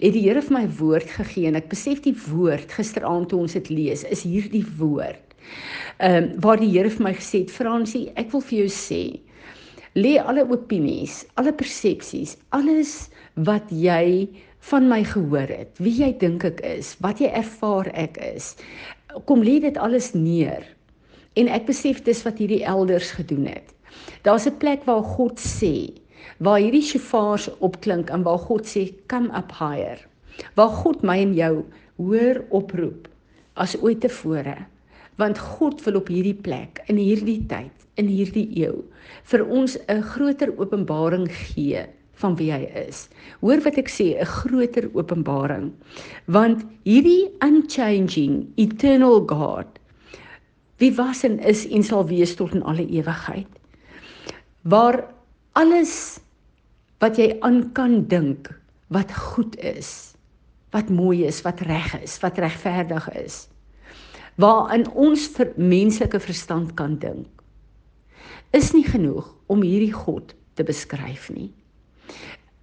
Het 0.00 0.12
die 0.16 0.24
Here 0.26 0.42
vir 0.42 0.56
my 0.58 0.64
woord 0.78 1.08
gegee 1.16 1.48
en 1.48 1.58
ek 1.58 1.70
besef 1.72 2.02
die 2.04 2.16
woord 2.28 2.74
gisteraand 2.74 3.30
toe 3.30 3.40
ons 3.44 3.56
dit 3.56 3.70
lees 3.72 4.04
is 4.10 4.26
hierdie 4.26 4.64
woord. 4.78 5.31
Ehm 5.98 6.16
um, 6.16 6.30
waar 6.44 6.60
die 6.60 6.70
Here 6.70 6.90
vir 6.90 7.04
my 7.04 7.14
gesê 7.14 7.44
het 7.44 7.50
Fransie, 7.50 8.10
ek 8.16 8.32
wil 8.32 8.40
vir 8.40 8.58
jou 8.64 8.70
sê 8.76 9.02
lê 9.94 10.16
alle 10.18 10.46
opinies, 10.48 11.26
alle 11.36 11.52
persepsies, 11.52 12.38
alles 12.50 13.10
wat 13.34 13.68
jy 13.68 14.28
van 14.70 14.88
my 14.88 15.02
gehoor 15.04 15.50
het, 15.52 15.76
wie 15.78 15.92
jy 16.00 16.14
dink 16.16 16.44
ek 16.48 16.62
is, 16.64 16.94
wat 17.04 17.20
jy 17.20 17.28
ervaar 17.28 17.90
ek 17.92 18.16
is, 18.34 18.54
kom 19.28 19.44
lê 19.44 19.58
dit 19.60 19.76
alles 19.76 20.14
neer 20.16 20.64
En 21.40 21.48
ek 21.48 21.64
besef 21.68 22.02
dis 22.04 22.18
wat 22.26 22.40
hierdie 22.42 22.64
elders 22.68 23.14
gedoen 23.16 23.46
het. 23.48 23.72
Daar's 24.26 24.46
'n 24.46 24.58
plek 24.60 24.84
waar 24.84 25.02
God 25.02 25.40
sê, 25.40 25.92
waar 26.38 26.60
hierdie 26.60 26.84
shofars 26.84 27.48
opklink 27.58 28.10
en 28.10 28.22
waar 28.22 28.38
God 28.38 28.66
sê, 28.66 28.92
"Come 29.08 29.30
up 29.36 29.52
higher." 29.52 29.98
Waar 30.54 30.68
God 30.68 31.02
my 31.02 31.18
en 31.18 31.34
jou 31.34 31.64
hoor 31.96 32.44
oproep 32.50 33.08
as 33.54 33.76
ooit 33.76 34.00
tevore. 34.00 34.56
Want 35.22 35.38
God 35.38 35.82
wil 35.86 36.00
op 36.02 36.10
hierdie 36.10 36.34
plek, 36.34 36.82
in 36.90 36.98
hierdie 36.98 37.40
tyd, 37.46 37.86
in 38.00 38.08
hierdie 38.10 38.48
eeu, 38.58 38.82
vir 39.30 39.42
ons 39.46 39.78
'n 39.86 40.02
groter 40.02 40.50
openbaring 40.58 41.28
gee 41.30 41.86
van 42.22 42.34
wie 42.38 42.50
hy 42.52 42.64
is. 42.88 43.08
Hoor 43.40 43.62
wat 43.64 43.78
ek 43.78 43.90
sê, 43.90 44.18
'n 44.18 44.26
groter 44.26 44.90
openbaring. 44.94 45.72
Want 46.26 46.64
hierdie 46.84 47.30
unchanging 47.42 48.48
eternal 48.56 49.22
God 49.26 49.78
wie 50.82 50.90
was 50.98 51.22
en 51.22 51.38
is 51.38 51.62
en 51.70 51.84
sal 51.86 52.02
wees 52.08 52.34
tot 52.34 52.54
in 52.54 52.64
alle 52.66 52.86
ewigheid. 52.90 53.46
Waar 54.66 55.04
alles 55.52 56.18
wat 56.98 57.18
jy 57.18 57.36
aan 57.46 57.72
kan 57.72 58.02
dink 58.10 58.50
wat 58.90 59.12
goed 59.14 59.54
is, 59.62 60.14
wat 60.74 60.90
mooi 60.90 61.24
is, 61.24 61.42
wat 61.46 61.60
reg 61.60 61.94
is, 62.02 62.18
wat 62.22 62.38
regverdig 62.38 63.06
is. 63.14 63.46
Waar 64.36 64.72
in 64.74 64.86
ons 64.96 65.26
vir 65.36 65.52
menslike 65.56 66.20
verstand 66.20 66.74
kan 66.74 66.96
dink. 66.98 67.28
Is 68.52 68.72
nie 68.72 68.84
genoeg 68.84 69.28
om 69.52 69.64
hierdie 69.64 69.92
God 69.92 70.34
te 70.56 70.64
beskryf 70.64 71.28
nie. 71.32 71.50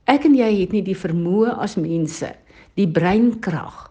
Ek 0.09 0.25
en 0.25 0.35
jy 0.38 0.49
het 0.61 0.73
nie 0.73 0.83
die 0.85 0.97
vermoë 0.97 1.57
as 1.61 1.77
mense, 1.77 2.29
die 2.77 2.88
breinkrag 2.89 3.89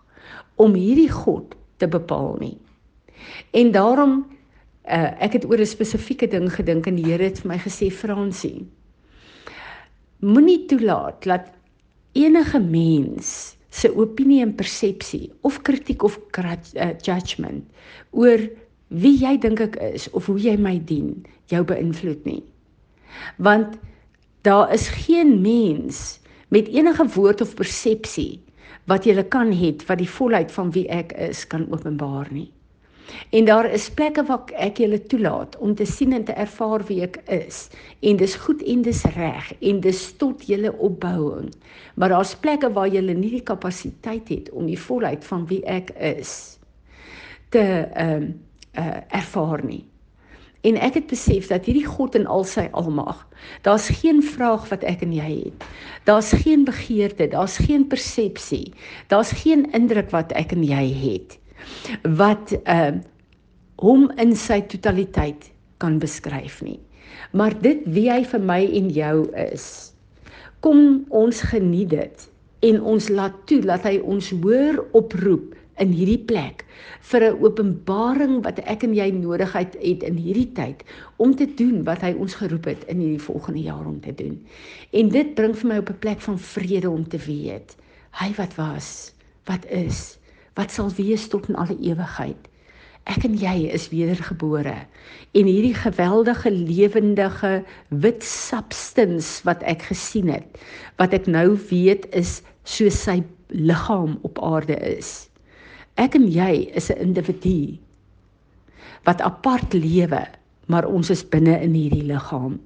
om 0.58 0.74
hierdie 0.74 1.10
God 1.10 1.54
te 1.78 1.86
bepaal 1.86 2.34
nie. 2.42 2.56
En 3.54 3.70
daarom 3.74 4.18
uh, 4.22 5.10
ek 5.22 5.38
het 5.38 5.46
oor 5.46 5.60
'n 5.62 5.66
spesifieke 5.66 6.26
ding 6.26 6.50
gedink 6.50 6.86
en 6.86 6.98
die 6.98 7.06
Here 7.06 7.24
het 7.24 7.42
vir 7.42 7.54
my 7.54 7.58
gesê 7.62 7.90
Fransie 7.90 8.66
moenie 10.18 10.66
toelaat 10.66 11.22
dat 11.22 11.50
enige 12.12 12.58
mens 12.58 13.57
se 13.78 13.90
opinie 13.94 14.42
en 14.42 14.54
persepsie 14.58 15.28
of 15.46 15.60
kritiek 15.66 16.02
of 16.02 16.18
uh, 16.38 16.90
judgement 17.04 17.64
oor 18.10 18.42
wie 18.88 19.14
jy 19.20 19.36
dink 19.40 19.60
ek 19.60 19.76
is 19.92 20.08
of 20.16 20.26
hoe 20.26 20.38
jy 20.40 20.56
my 20.56 20.78
dien 20.88 21.12
jou 21.52 21.62
beïnvloed 21.64 22.24
nie. 22.28 22.42
Want 23.36 23.76
daar 24.48 24.72
is 24.72 24.88
geen 25.06 25.40
mens 25.44 26.18
met 26.48 26.68
enige 26.72 27.06
woord 27.14 27.40
of 27.44 27.54
persepsie 27.58 28.40
wat 28.88 29.04
jy 29.04 29.20
kan 29.28 29.52
hê 29.52 29.74
wat 29.88 30.00
die 30.00 30.08
volheid 30.08 30.52
van 30.52 30.72
wie 30.72 30.86
ek 30.88 31.12
is 31.28 31.44
kan 31.46 31.66
openbaar 31.72 32.30
nie. 32.32 32.48
En 33.30 33.44
daar 33.44 33.70
is 33.70 33.90
plekke 33.90 34.24
waar 34.28 34.52
ek 34.56 34.80
julle 34.82 35.00
toelaat 35.10 35.56
om 35.58 35.74
te 35.74 35.86
sien 35.86 36.12
en 36.12 36.24
te 36.24 36.32
ervaar 36.32 36.84
wie 36.88 37.00
ek 37.04 37.20
is. 37.32 37.68
En 38.00 38.16
dis 38.20 38.34
goed 38.44 38.62
en 38.62 38.82
dis 38.82 39.02
reg 39.16 39.52
en 39.58 39.80
dis 39.84 40.02
tot 40.20 40.44
julle 40.46 40.72
opbouing. 40.72 41.50
Maar 41.94 42.14
daar's 42.14 42.34
plekke 42.36 42.72
waar 42.72 42.88
julle 42.88 43.14
nie 43.14 43.30
die 43.38 43.44
kapasiteit 43.44 44.28
het 44.28 44.50
om 44.50 44.66
die 44.68 44.80
volheid 44.80 45.24
van 45.24 45.46
wie 45.48 45.62
ek 45.64 45.92
is 45.96 46.58
te 47.48 47.64
ehm 47.94 48.28
uh, 48.28 48.34
uh, 48.78 49.00
ervaar 49.08 49.64
nie. 49.64 49.84
En 50.66 50.76
ek 50.76 50.98
het 50.98 51.06
besef 51.06 51.48
dat 51.48 51.64
hierdie 51.64 51.86
God 51.86 52.14
in 52.18 52.26
al 52.26 52.44
sy 52.44 52.66
almag, 52.76 53.20
daar's 53.62 53.88
geen 54.02 54.20
vraag 54.22 54.68
wat 54.68 54.84
ek 54.86 55.02
en 55.06 55.14
jy 55.14 55.28
het. 55.46 55.66
Daar's 56.04 56.32
geen 56.42 56.64
begeerte, 56.66 57.28
daar's 57.32 57.56
geen 57.62 57.86
persepsie, 57.86 58.72
daar's 59.06 59.32
geen 59.42 59.64
indruk 59.72 60.10
wat 60.10 60.34
ek 60.36 60.52
en 60.52 60.66
jy 60.66 60.84
het 60.92 61.38
wat 62.02 62.52
uh 62.64 62.98
hom 63.78 64.08
in 64.18 64.32
sy 64.34 64.58
totaliteit 64.66 65.52
kan 65.78 66.00
beskryf 66.02 66.58
nie. 66.66 66.80
Maar 67.30 67.54
dit 67.62 67.84
wie 67.86 68.08
hy 68.10 68.24
vir 68.26 68.42
my 68.42 68.58
en 68.80 68.88
jou 68.90 69.14
is. 69.38 69.94
Kom 70.66 71.06
ons 71.14 71.42
geniet 71.52 71.92
dit 71.94 72.26
en 72.66 72.80
ons 72.82 73.08
laat 73.14 73.36
toe 73.46 73.60
dat 73.62 73.86
hy 73.86 74.00
ons 74.02 74.32
hoor 74.42 74.80
oproep 74.98 75.54
in 75.78 75.92
hierdie 75.94 76.18
plek 76.26 76.64
vir 77.10 77.22
'n 77.28 77.38
openbaring 77.44 78.42
wat 78.42 78.58
ek 78.66 78.82
en 78.82 78.94
jy 78.94 79.10
nodigheid 79.14 79.78
het 79.78 80.02
in 80.02 80.16
hierdie 80.18 80.50
tyd 80.52 80.82
om 81.16 81.34
te 81.34 81.46
doen 81.46 81.84
wat 81.84 82.02
hy 82.02 82.12
ons 82.18 82.34
geroep 82.34 82.64
het 82.64 82.84
in 82.90 82.98
hierdie 82.98 83.26
volgende 83.30 83.62
jaar 83.62 83.86
om 83.86 84.00
te 84.00 84.14
doen. 84.14 84.42
En 84.90 85.08
dit 85.08 85.34
bring 85.34 85.54
vir 85.54 85.68
my 85.68 85.78
op 85.78 85.90
'n 85.90 85.98
plek 85.98 86.20
van 86.20 86.38
vrede 86.38 86.90
om 86.90 87.08
te 87.08 87.18
weet 87.18 87.76
hy 88.10 88.34
wat 88.34 88.54
was, 88.54 89.14
wat 89.46 89.64
is 89.70 90.17
wat 90.58 90.74
sal 90.74 90.90
wees 90.98 91.28
tot 91.30 91.46
in 91.48 91.56
alle 91.56 91.76
ewigheid. 91.78 92.48
Ek 93.08 93.22
en 93.24 93.36
jy 93.40 93.70
is 93.72 93.86
wedergebore 93.88 94.74
en 95.38 95.48
hierdie 95.48 95.76
geweldige 95.76 96.50
lewendige 96.52 97.52
wit 98.02 98.24
substance 98.26 99.46
wat 99.48 99.62
ek 99.70 99.86
gesien 99.88 100.28
het, 100.32 100.58
wat 101.00 101.14
ek 101.16 101.28
nou 101.30 101.54
weet 101.70 102.08
is 102.18 102.40
soos 102.68 102.98
sy 103.06 103.22
liggaam 103.54 104.18
op 104.28 104.40
aarde 104.44 104.76
is. 104.84 105.30
Ek 105.96 106.18
en 106.18 106.26
jy 106.28 106.68
is 106.76 106.90
'n 106.90 107.00
individu 107.00 107.78
wat 109.06 109.22
apart 109.22 109.72
lewe, 109.72 110.26
maar 110.66 110.84
ons 110.84 111.10
is 111.10 111.24
binne 111.24 111.56
in 111.62 111.72
hierdie 111.72 112.04
liggaam. 112.04 112.60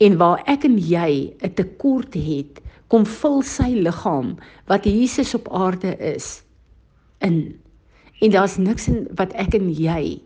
En 0.00 0.16
waar 0.16 0.40
ek 0.46 0.64
en 0.64 0.78
jy 0.78 1.34
'n 1.42 1.54
tekort 1.54 2.14
het, 2.14 2.62
kom 2.88 3.04
vul 3.04 3.42
sy 3.42 3.74
liggaam 3.74 4.38
wat 4.66 4.84
Jesus 4.84 5.34
op 5.34 5.48
aarde 5.52 5.96
is 5.98 6.43
in. 7.18 7.60
En 8.20 8.30
daar's 8.30 8.56
niks 8.56 8.88
in 8.88 9.06
wat 9.14 9.32
ek 9.32 9.54
en 9.54 9.70
jy 9.70 10.20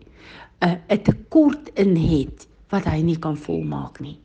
'n 0.60 0.66
uh, 0.66 0.76
'n 0.88 1.02
tekort 1.02 1.70
in 1.74 1.96
het 1.96 2.46
wat 2.68 2.84
hy 2.84 3.00
nie 3.02 3.18
kan 3.18 3.36
volmaak 3.36 4.00
nie. 4.00 4.18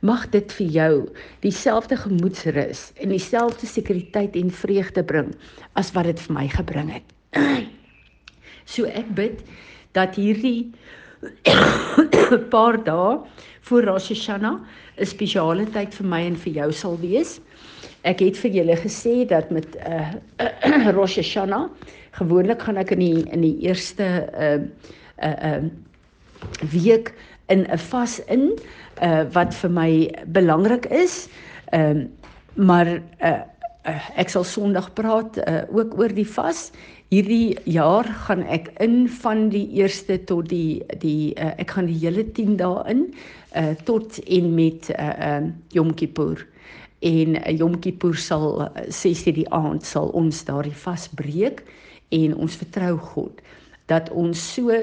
Mag 0.00 0.28
dit 0.30 0.52
vir 0.52 0.66
jou 0.66 1.08
dieselfde 1.40 1.96
gemoedsrus 1.96 2.92
en 3.02 3.08
dieselfde 3.08 3.66
sekuriteit 3.66 4.36
en 4.36 4.50
vreugde 4.50 5.02
bring 5.02 5.34
as 5.72 5.92
wat 5.92 6.04
dit 6.04 6.20
vir 6.20 6.34
my 6.34 6.48
gebring 6.48 6.92
het. 6.92 7.08
so 8.72 8.84
ek 8.84 9.14
bid 9.14 9.42
dat 9.92 10.14
hierdie 10.14 10.70
paar 12.52 12.78
dae 12.84 13.18
voor 13.68 13.82
Rosh 13.90 14.08
Hashanah 14.08 14.60
'n 14.98 15.06
spesiale 15.06 15.66
tyd 15.66 15.94
vir 15.94 16.06
my 16.06 16.22
en 16.26 16.36
vir 16.36 16.52
jou 16.52 16.72
sal 16.72 16.98
wees. 17.02 17.40
Ek 18.04 18.20
het 18.20 18.36
vir 18.38 18.50
julle 18.50 18.76
gesê 18.76 19.26
dat 19.26 19.50
met 19.50 19.76
uh, 19.76 20.14
uh 20.38 20.92
Rosh 20.98 21.16
Hashanah 21.16 21.68
gewoonlik 22.18 22.62
gaan 22.66 22.80
ek 22.80 22.92
in 22.96 23.02
die 23.02 23.24
in 23.32 23.44
die 23.46 23.56
eerste 23.66 24.06
uh 24.34 24.58
uh 25.22 25.36
uh 25.50 25.62
week 26.72 27.14
in 27.48 27.66
'n 27.66 27.78
vas 27.78 28.18
in 28.26 28.52
uh 29.02 29.24
wat 29.32 29.54
vir 29.54 29.70
my 29.70 29.90
belangrik 30.26 30.86
is. 30.86 31.28
Ehm 31.72 31.96
uh, 31.96 32.06
maar 32.54 32.88
uh, 33.22 33.40
uh 33.86 34.00
ek 34.16 34.28
sal 34.28 34.44
Sondag 34.44 34.92
praat 34.94 35.38
uh 35.38 35.62
ook 35.70 35.98
oor 35.98 36.14
die 36.14 36.26
vas. 36.26 36.70
Hierdie 37.08 37.56
jaar 37.64 38.04
gaan 38.26 38.42
ek 38.42 38.68
in 38.84 39.08
van 39.08 39.48
die 39.48 39.68
eerste 39.80 40.18
tot 40.24 40.48
die 40.48 40.82
die 41.00 41.34
uh, 41.40 41.54
ek 41.56 41.70
gaan 41.70 41.86
die 41.86 41.98
hele 42.02 42.24
10 42.24 42.56
dae 42.56 42.84
in 42.90 43.14
uh 43.56 43.74
tot 43.84 44.18
en 44.18 44.54
met 44.54 44.90
uh 44.90 45.14
uh 45.28 45.42
Yom 45.72 45.94
Kippur 45.94 46.46
en 47.00 47.36
uh, 47.36 47.58
Yom 47.58 47.78
Kippur 47.78 48.16
sal 48.16 48.68
6:00 48.88 49.32
die 49.32 49.48
aand 49.50 49.86
sal 49.86 50.08
ons 50.08 50.44
daardie 50.44 50.76
vas 50.84 51.08
breek 51.08 51.64
en 52.14 52.36
ons 52.36 52.60
vertrou 52.60 52.94
God 53.14 53.42
dat 53.90 54.10
ons 54.10 54.38
so 54.54 54.74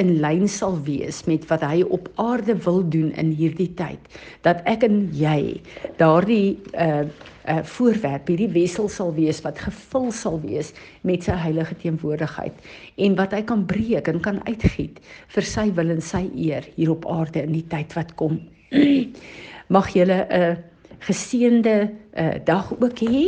in 0.00 0.10
lyn 0.18 0.48
sal 0.50 0.74
wees 0.86 1.20
met 1.30 1.44
wat 1.50 1.62
hy 1.62 1.84
op 1.94 2.08
aarde 2.22 2.56
wil 2.66 2.82
doen 2.90 3.12
in 3.20 3.30
hierdie 3.38 3.70
tyd 3.78 4.18
dat 4.46 4.62
ek 4.70 4.86
en 4.88 5.04
jy 5.14 5.60
daardie 6.00 6.58
uh 6.74 7.04
uh 7.44 7.60
voorwerp 7.68 8.30
hierdie 8.32 8.48
wessel 8.54 8.88
sal 8.88 9.10
wees 9.14 9.42
wat 9.44 9.58
gevul 9.60 10.08
sal 10.16 10.38
wees 10.40 10.72
met 11.04 11.26
sy 11.26 11.36
heilige 11.36 11.76
teenwoordigheid 11.82 12.62
en 13.06 13.18
wat 13.20 13.36
hy 13.36 13.42
kan 13.44 13.66
breek 13.68 14.08
en 14.08 14.22
kan 14.24 14.40
uitgiet 14.48 15.02
vir 15.34 15.48
sy 15.50 15.68
wil 15.76 15.92
en 15.92 16.00
sy 16.00 16.24
eer 16.32 16.64
hier 16.78 16.94
op 16.96 17.04
aarde 17.12 17.44
in 17.44 17.52
die 17.52 17.66
tyd 17.68 17.92
wat 17.98 18.16
kom 18.16 18.40
Mag 19.74 19.88
julle 19.94 20.26
'n 20.28 20.40
uh, 20.40 20.56
geseënde 20.98 21.90
uh, 22.16 22.34
dag 22.44 22.72
ook 22.80 22.98
hê. 23.00 23.24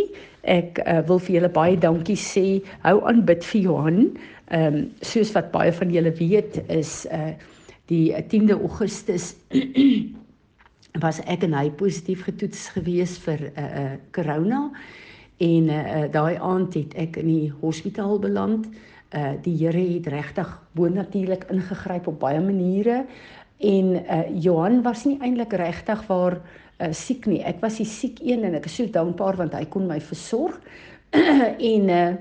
Ek 0.47 0.79
uh, 0.87 1.01
wil 1.09 1.19
vir 1.27 1.41
julle 1.41 1.51
baie 1.51 1.77
dankie 1.83 2.19
sê. 2.19 2.63
Hou 2.85 3.01
aan 3.11 3.25
bid 3.27 3.45
vir 3.45 3.61
Johan. 3.67 4.01
Ehm 4.55 4.77
um, 4.79 4.83
soos 5.03 5.33
wat 5.35 5.51
baie 5.51 5.73
van 5.75 5.91
julle 5.91 6.13
weet 6.15 6.61
is 6.71 7.05
uh 7.11 7.35
die 7.87 8.11
10de 8.31 8.55
Augustus 8.59 9.37
was 11.05 11.21
ek 11.31 11.45
en 11.47 11.53
hy 11.55 11.69
positief 11.79 12.25
getoets 12.27 12.65
gewees 12.75 13.15
vir 13.23 13.47
'n 13.47 13.53
uh, 13.59 13.67
uh, 13.83 13.95
corona 14.11 14.61
en 15.39 15.69
uh, 15.71 16.07
daai 16.11 16.39
aand 16.39 16.75
het 16.75 16.95
ek 16.95 17.19
in 17.23 17.31
die 17.31 17.53
hospitaal 17.63 18.19
beland. 18.19 18.67
Uh 19.15 19.35
die 19.43 19.57
Here 19.59 19.83
het 19.83 20.07
regtig 20.07 20.51
bonatuurlik 20.75 21.47
ingegryp 21.51 22.07
op 22.07 22.21
baie 22.21 22.41
maniere 22.41 23.05
en 23.59 23.87
uh 23.99 24.23
Johan 24.31 24.83
was 24.83 25.05
nie 25.05 25.19
eintlik 25.19 25.53
regtig 25.53 26.07
waar 26.07 26.39
uh, 26.39 26.66
siek 26.93 27.27
nie. 27.27 27.41
Ek 27.45 27.61
was 27.63 27.79
die 27.81 27.89
siek 27.89 28.21
een 28.21 28.45
en 28.45 28.55
ek 28.59 28.67
is 28.69 28.77
so 28.77 28.87
dankbaar 28.93 29.39
want 29.41 29.55
hy 29.57 29.65
kon 29.73 29.87
my 29.89 30.01
versorg. 30.01 30.59
en 31.73 31.89
uh 31.89 32.17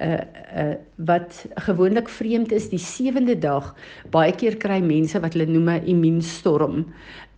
uh 0.00 0.20
uh 0.56 0.74
wat 0.96 1.44
gewoonlik 1.66 2.08
vreemd 2.08 2.52
is 2.56 2.70
die 2.72 2.80
sewende 2.80 3.36
dag 3.38 3.74
baie 4.10 4.32
keer 4.32 4.56
kry 4.56 4.80
mense 4.80 5.20
wat 5.20 5.36
hulle 5.36 5.46
noem 5.50 5.68
'n 5.74 5.86
immuunstorm 5.92 6.86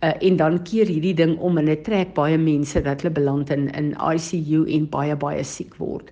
uh 0.01 0.13
en 0.21 0.37
dan 0.37 0.61
keer 0.63 0.87
hierdie 0.87 1.13
ding 1.13 1.37
om 1.39 1.57
en 1.57 1.65
dit 1.65 1.83
trek 1.83 2.13
baie 2.15 2.37
mense 2.37 2.81
dat 2.81 3.01
hulle 3.01 3.13
beland 3.13 3.51
in 3.51 3.69
in 3.75 3.93
ICU 3.99 4.63
en 4.65 4.89
baie 4.89 5.15
baie 5.15 5.43
siek 5.43 5.75
word. 5.77 6.11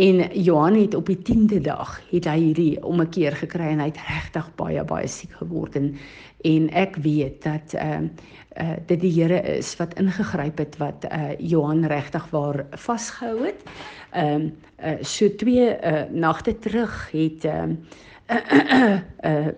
En 0.00 0.42
Johan 0.42 0.74
het 0.74 0.94
op 0.94 1.06
die 1.06 1.18
10de 1.18 1.60
dag 1.60 2.00
het 2.10 2.24
hy 2.24 2.38
hierdie 2.38 2.84
om 2.84 3.00
'n 3.00 3.08
keer 3.12 3.34
gekry 3.36 3.66
en 3.68 3.80
hy 3.84 3.90
het 3.90 4.00
regtig 4.08 4.46
baie 4.56 4.84
baie 4.84 5.08
siek 5.08 5.32
geword 5.36 5.76
en 5.76 5.96
en 6.40 6.70
ek 6.72 6.96
weet 6.96 7.42
dat 7.42 7.74
ehm 7.76 8.08
uh, 8.56 8.64
uh 8.64 8.76
dit 8.86 9.00
die 9.00 9.12
Here 9.12 9.40
is 9.58 9.76
wat 9.76 9.94
ingegryp 10.00 10.58
het 10.58 10.76
wat 10.76 11.04
uh 11.04 11.36
Johan 11.38 11.84
regtig 11.84 12.30
waar 12.30 12.66
vasgehou 12.70 13.44
het. 13.44 13.60
Ehm 14.12 14.34
um, 14.34 14.52
uh 14.84 14.96
so 15.02 15.28
twee 15.36 15.76
uh 15.84 16.02
nagte 16.10 16.58
terug 16.58 17.10
het 17.12 17.44
ehm 17.44 17.76
uh, 18.30 18.96
uh 19.30 19.48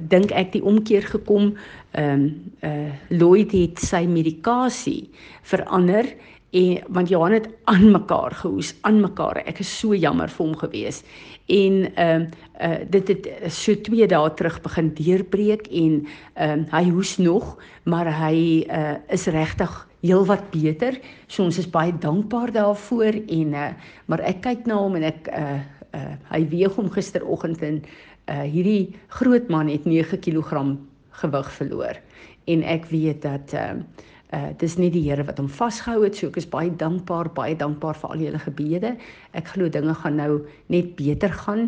dink 0.00 0.30
ek 0.30 0.52
die 0.52 0.64
omkeer 0.64 1.02
gekom. 1.02 1.54
Ehm 1.90 2.10
um, 2.10 2.52
uh 2.60 2.92
Lloyd 3.08 3.52
het 3.52 3.78
sy 3.78 4.06
medikasie 4.06 5.10
verander 5.42 6.06
en 6.52 6.82
want 6.92 7.08
Johan 7.08 7.32
het 7.32 7.48
aan 7.64 7.90
mekaar 7.90 8.34
gehoes, 8.36 8.74
aan 8.80 9.00
mekaar. 9.00 9.40
Ek 9.48 9.62
is 9.64 9.70
so 9.78 9.96
jammer 9.96 10.28
vir 10.28 10.44
hom 10.44 10.56
gewees. 10.60 11.00
En 11.48 11.86
ehm 11.94 12.26
uh, 12.26 12.48
uh, 12.62 12.82
dit 12.92 13.08
het 13.08 13.28
so 13.50 13.74
2 13.74 14.06
dae 14.06 14.34
terug 14.38 14.60
begin 14.62 14.92
deurbreek 14.94 15.66
en 15.66 15.94
ehm 16.34 16.66
uh, 16.66 16.68
hy 16.76 16.84
hoes 16.90 17.16
nog, 17.18 17.56
maar 17.88 18.10
hy 18.20 18.66
uh, 18.68 18.94
is 19.08 19.26
regtig 19.26 19.72
heelwat 20.02 20.50
beter. 20.52 21.00
So 21.26 21.42
ons 21.44 21.58
is 21.58 21.70
baie 21.70 21.92
dankbaar 21.98 22.52
daarvoor 22.52 23.18
en 23.26 23.56
uh, 23.56 23.72
maar 24.06 24.20
ek 24.20 24.44
kyk 24.44 24.66
na 24.66 24.76
hom 24.78 25.00
en 25.00 25.08
ek 25.08 25.32
uh, 25.32 25.58
uh, 25.96 26.14
hy 26.30 26.44
weeg 26.52 26.76
hom 26.76 26.92
gisteroggend 26.92 27.64
en 27.64 27.82
uh, 27.82 28.44
hierdie 28.44 28.92
groot 29.08 29.48
man 29.48 29.72
het 29.72 29.88
9 29.88 30.20
kg 30.20 30.76
gewig 31.22 31.52
verloor 31.56 31.98
en 32.44 32.62
ek 32.62 32.90
weet 32.92 33.22
dat 33.24 33.56
ehm 33.56 33.86
uh, 33.86 34.08
Uh 34.32 34.48
dis 34.56 34.78
nie 34.80 34.88
die 34.88 35.02
Here 35.04 35.26
wat 35.28 35.36
hom 35.42 35.48
vasgehou 35.52 36.06
het, 36.06 36.16
so 36.16 36.30
ek 36.32 36.38
is 36.40 36.46
baie 36.48 36.70
dankbaar, 36.80 37.28
baie 37.36 37.52
dankbaar 37.60 37.98
vir 38.00 38.14
al 38.14 38.22
julle 38.24 38.38
gebede. 38.40 38.92
Ek 39.36 39.50
glo 39.52 39.68
dinge 39.68 39.92
gaan 40.00 40.16
nou 40.16 40.38
net 40.72 40.94
beter 40.96 41.34
gaan 41.42 41.66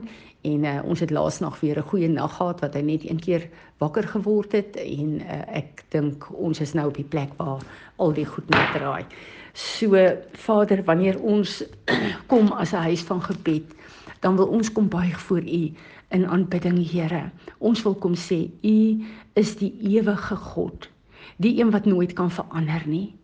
en 0.48 0.64
uh 0.64 0.78
ons 0.88 1.02
het 1.04 1.12
laas 1.12 1.42
nog 1.44 1.58
weer 1.60 1.78
'n 1.78 1.88
goeie 1.90 2.08
nag 2.08 2.36
gehad 2.36 2.62
wat 2.64 2.74
hy 2.74 2.80
net 2.80 3.04
een 3.04 3.20
keer 3.20 3.48
wakker 3.78 4.08
geword 4.08 4.52
het 4.52 4.76
en 4.76 5.20
uh 5.20 5.42
ek 5.60 5.84
dink 5.90 6.24
ons 6.32 6.60
is 6.60 6.72
nou 6.72 6.88
op 6.88 6.96
die 6.96 7.04
plek 7.04 7.36
waar 7.36 7.60
al 7.96 8.12
die 8.12 8.24
goed 8.24 8.48
net 8.48 8.72
draai. 8.72 9.04
So 9.52 9.92
Vader, 10.32 10.84
wanneer 10.84 11.20
ons 11.20 11.62
kom 12.32 12.48
as 12.52 12.72
'n 12.72 12.88
huis 12.88 13.02
van 13.02 13.20
gebed, 13.22 13.76
dan 14.20 14.36
wil 14.36 14.46
ons 14.46 14.72
kom 14.72 14.88
buig 14.88 15.20
voor 15.20 15.44
U 15.44 15.72
in 16.08 16.26
aanbidding, 16.26 16.90
Here. 16.90 17.30
Ons 17.58 17.82
wil 17.82 17.94
kom 17.94 18.14
sê 18.14 18.48
U 18.62 19.04
is 19.34 19.56
die 19.56 19.74
ewige 19.80 20.36
God 20.36 20.93
die 21.36 21.60
een 21.60 21.70
wat 21.70 21.84
nooit 21.84 22.12
kan 22.12 22.30
verander 22.30 22.82
nie. 22.86 23.14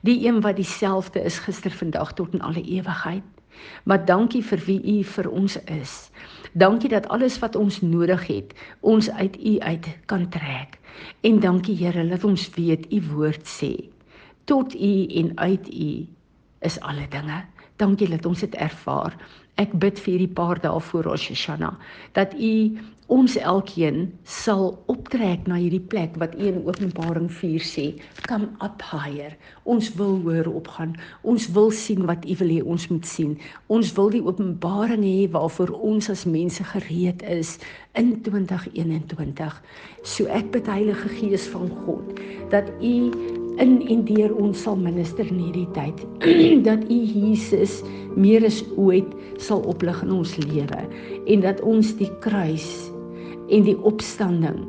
Die 0.00 0.26
een 0.26 0.40
wat 0.40 0.56
dieselfde 0.56 1.22
is 1.22 1.38
gister, 1.38 1.70
vandag 1.70 2.12
tot 2.12 2.32
in 2.32 2.42
alle 2.42 2.62
ewigheid. 2.62 3.22
Maar 3.84 4.04
dankie 4.04 4.42
vir 4.44 4.62
wie 4.66 4.80
u 4.98 5.04
vir 5.04 5.30
ons 5.30 5.56
is. 5.64 6.10
Dankie 6.52 6.88
dat 6.88 7.08
alles 7.08 7.38
wat 7.38 7.56
ons 7.56 7.80
nodig 7.80 8.26
het, 8.26 8.54
ons 8.80 9.10
uit 9.10 9.36
u 9.44 9.58
uit 9.58 9.86
kan 10.06 10.28
trek. 10.28 10.78
En 11.20 11.40
dankie 11.40 11.76
Here 11.76 12.08
dat 12.08 12.24
ons 12.24 12.50
weet 12.54 12.92
u 12.92 13.02
woord 13.12 13.46
sê 13.46 13.90
tot 14.50 14.74
u 14.74 15.06
en 15.06 15.38
uit 15.38 15.74
u 15.74 16.06
is 16.60 16.80
alle 16.80 17.06
dinge. 17.08 17.44
Dankie 17.76 18.08
dat 18.08 18.26
ons 18.26 18.40
dit 18.40 18.54
ervaar. 18.54 19.14
Ek 19.54 19.72
bid 19.78 20.00
vir 20.02 20.16
hierdie 20.16 20.34
paar 20.34 20.58
dae 20.60 20.80
voor 20.88 21.06
Rosh 21.06 21.28
Hashanah 21.30 21.76
dat 22.18 22.34
u 22.34 22.52
ons 23.10 23.34
elkeen 23.36 24.04
sal 24.22 24.76
optrek 24.92 25.48
na 25.50 25.56
hierdie 25.58 25.82
plek 25.92 26.14
wat 26.22 26.36
U 26.38 26.44
in 26.46 26.60
Openbaring 26.62 27.26
4 27.32 27.64
sê, 27.66 27.86
come 28.28 28.46
up 28.62 28.82
higher. 28.86 29.34
Ons 29.66 29.90
wil 29.98 30.20
hoër 30.22 30.46
opgaan. 30.50 30.94
Ons 31.26 31.48
wil 31.56 31.72
sien 31.74 32.06
wat 32.06 32.22
U 32.24 32.36
wil 32.38 32.52
hê 32.54 32.60
ons 32.62 32.86
moet 32.92 33.06
sien. 33.06 33.34
Ons 33.66 33.90
wil 33.98 34.12
die 34.14 34.22
openbaring 34.22 35.02
hê 35.02 35.26
waarvoor 35.34 35.74
ons 35.90 36.10
as 36.12 36.22
mense 36.24 36.62
gereed 36.72 37.24
is 37.26 37.56
in 37.98 38.14
2021. 38.22 39.58
So 40.06 40.30
ek 40.30 40.52
bid 40.54 40.70
Heilige 40.70 41.10
Gees 41.18 41.48
van 41.50 41.66
God 41.82 42.22
dat 42.54 42.70
U 42.78 42.94
in 43.60 43.74
en 43.90 44.06
deur 44.06 44.32
ons 44.38 44.62
sal 44.62 44.78
minister 44.78 45.26
in 45.26 45.42
hierdie 45.42 45.68
tyd 45.74 45.98
dat 46.68 46.86
U 46.86 47.00
Jesus 47.02 47.80
meer 48.14 48.46
as 48.46 48.62
ooit 48.78 49.10
sal 49.42 49.66
oplig 49.68 49.98
in 50.06 50.14
ons 50.14 50.38
lewe 50.46 50.80
en 51.26 51.44
dat 51.44 51.60
ons 51.66 51.92
die 51.98 52.08
kruis 52.24 52.70
en 53.50 53.66
die 53.66 53.78
opstanding 53.82 54.64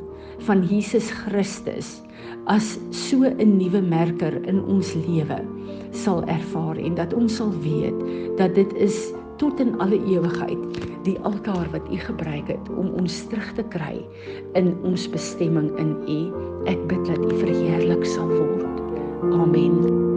van 0.48 0.64
Jesus 0.66 1.12
Christus 1.24 2.02
as 2.50 2.80
so 2.90 3.24
'n 3.24 3.58
nuwe 3.58 3.82
merker 3.82 4.42
in 4.50 4.64
ons 4.66 4.94
lewe 4.94 5.40
sal 5.92 6.24
ervaar 6.26 6.78
en 6.78 6.96
dat 6.96 7.14
ons 7.14 7.36
sal 7.36 7.52
weet 7.62 7.98
dat 8.38 8.56
dit 8.56 8.74
is 8.74 9.14
tot 9.38 9.60
in 9.60 9.80
alle 9.80 9.98
ewigheid 10.06 10.82
die 11.04 11.18
altaar 11.26 11.68
wat 11.72 11.86
u 11.92 11.98
gebruik 11.98 12.48
het 12.48 12.70
om 12.78 12.94
ons 13.02 13.26
terug 13.28 13.54
te 13.58 13.66
kry 13.74 14.06
in 14.54 14.76
ons 14.86 15.10
bestemming 15.10 15.74
in 15.82 15.98
u. 16.06 16.20
Ek 16.70 16.88
bid 16.88 17.06
dat 17.10 17.26
u 17.26 17.42
verheerlik 17.42 18.06
sal 18.06 18.30
word. 18.30 18.82
Amen 19.34 20.11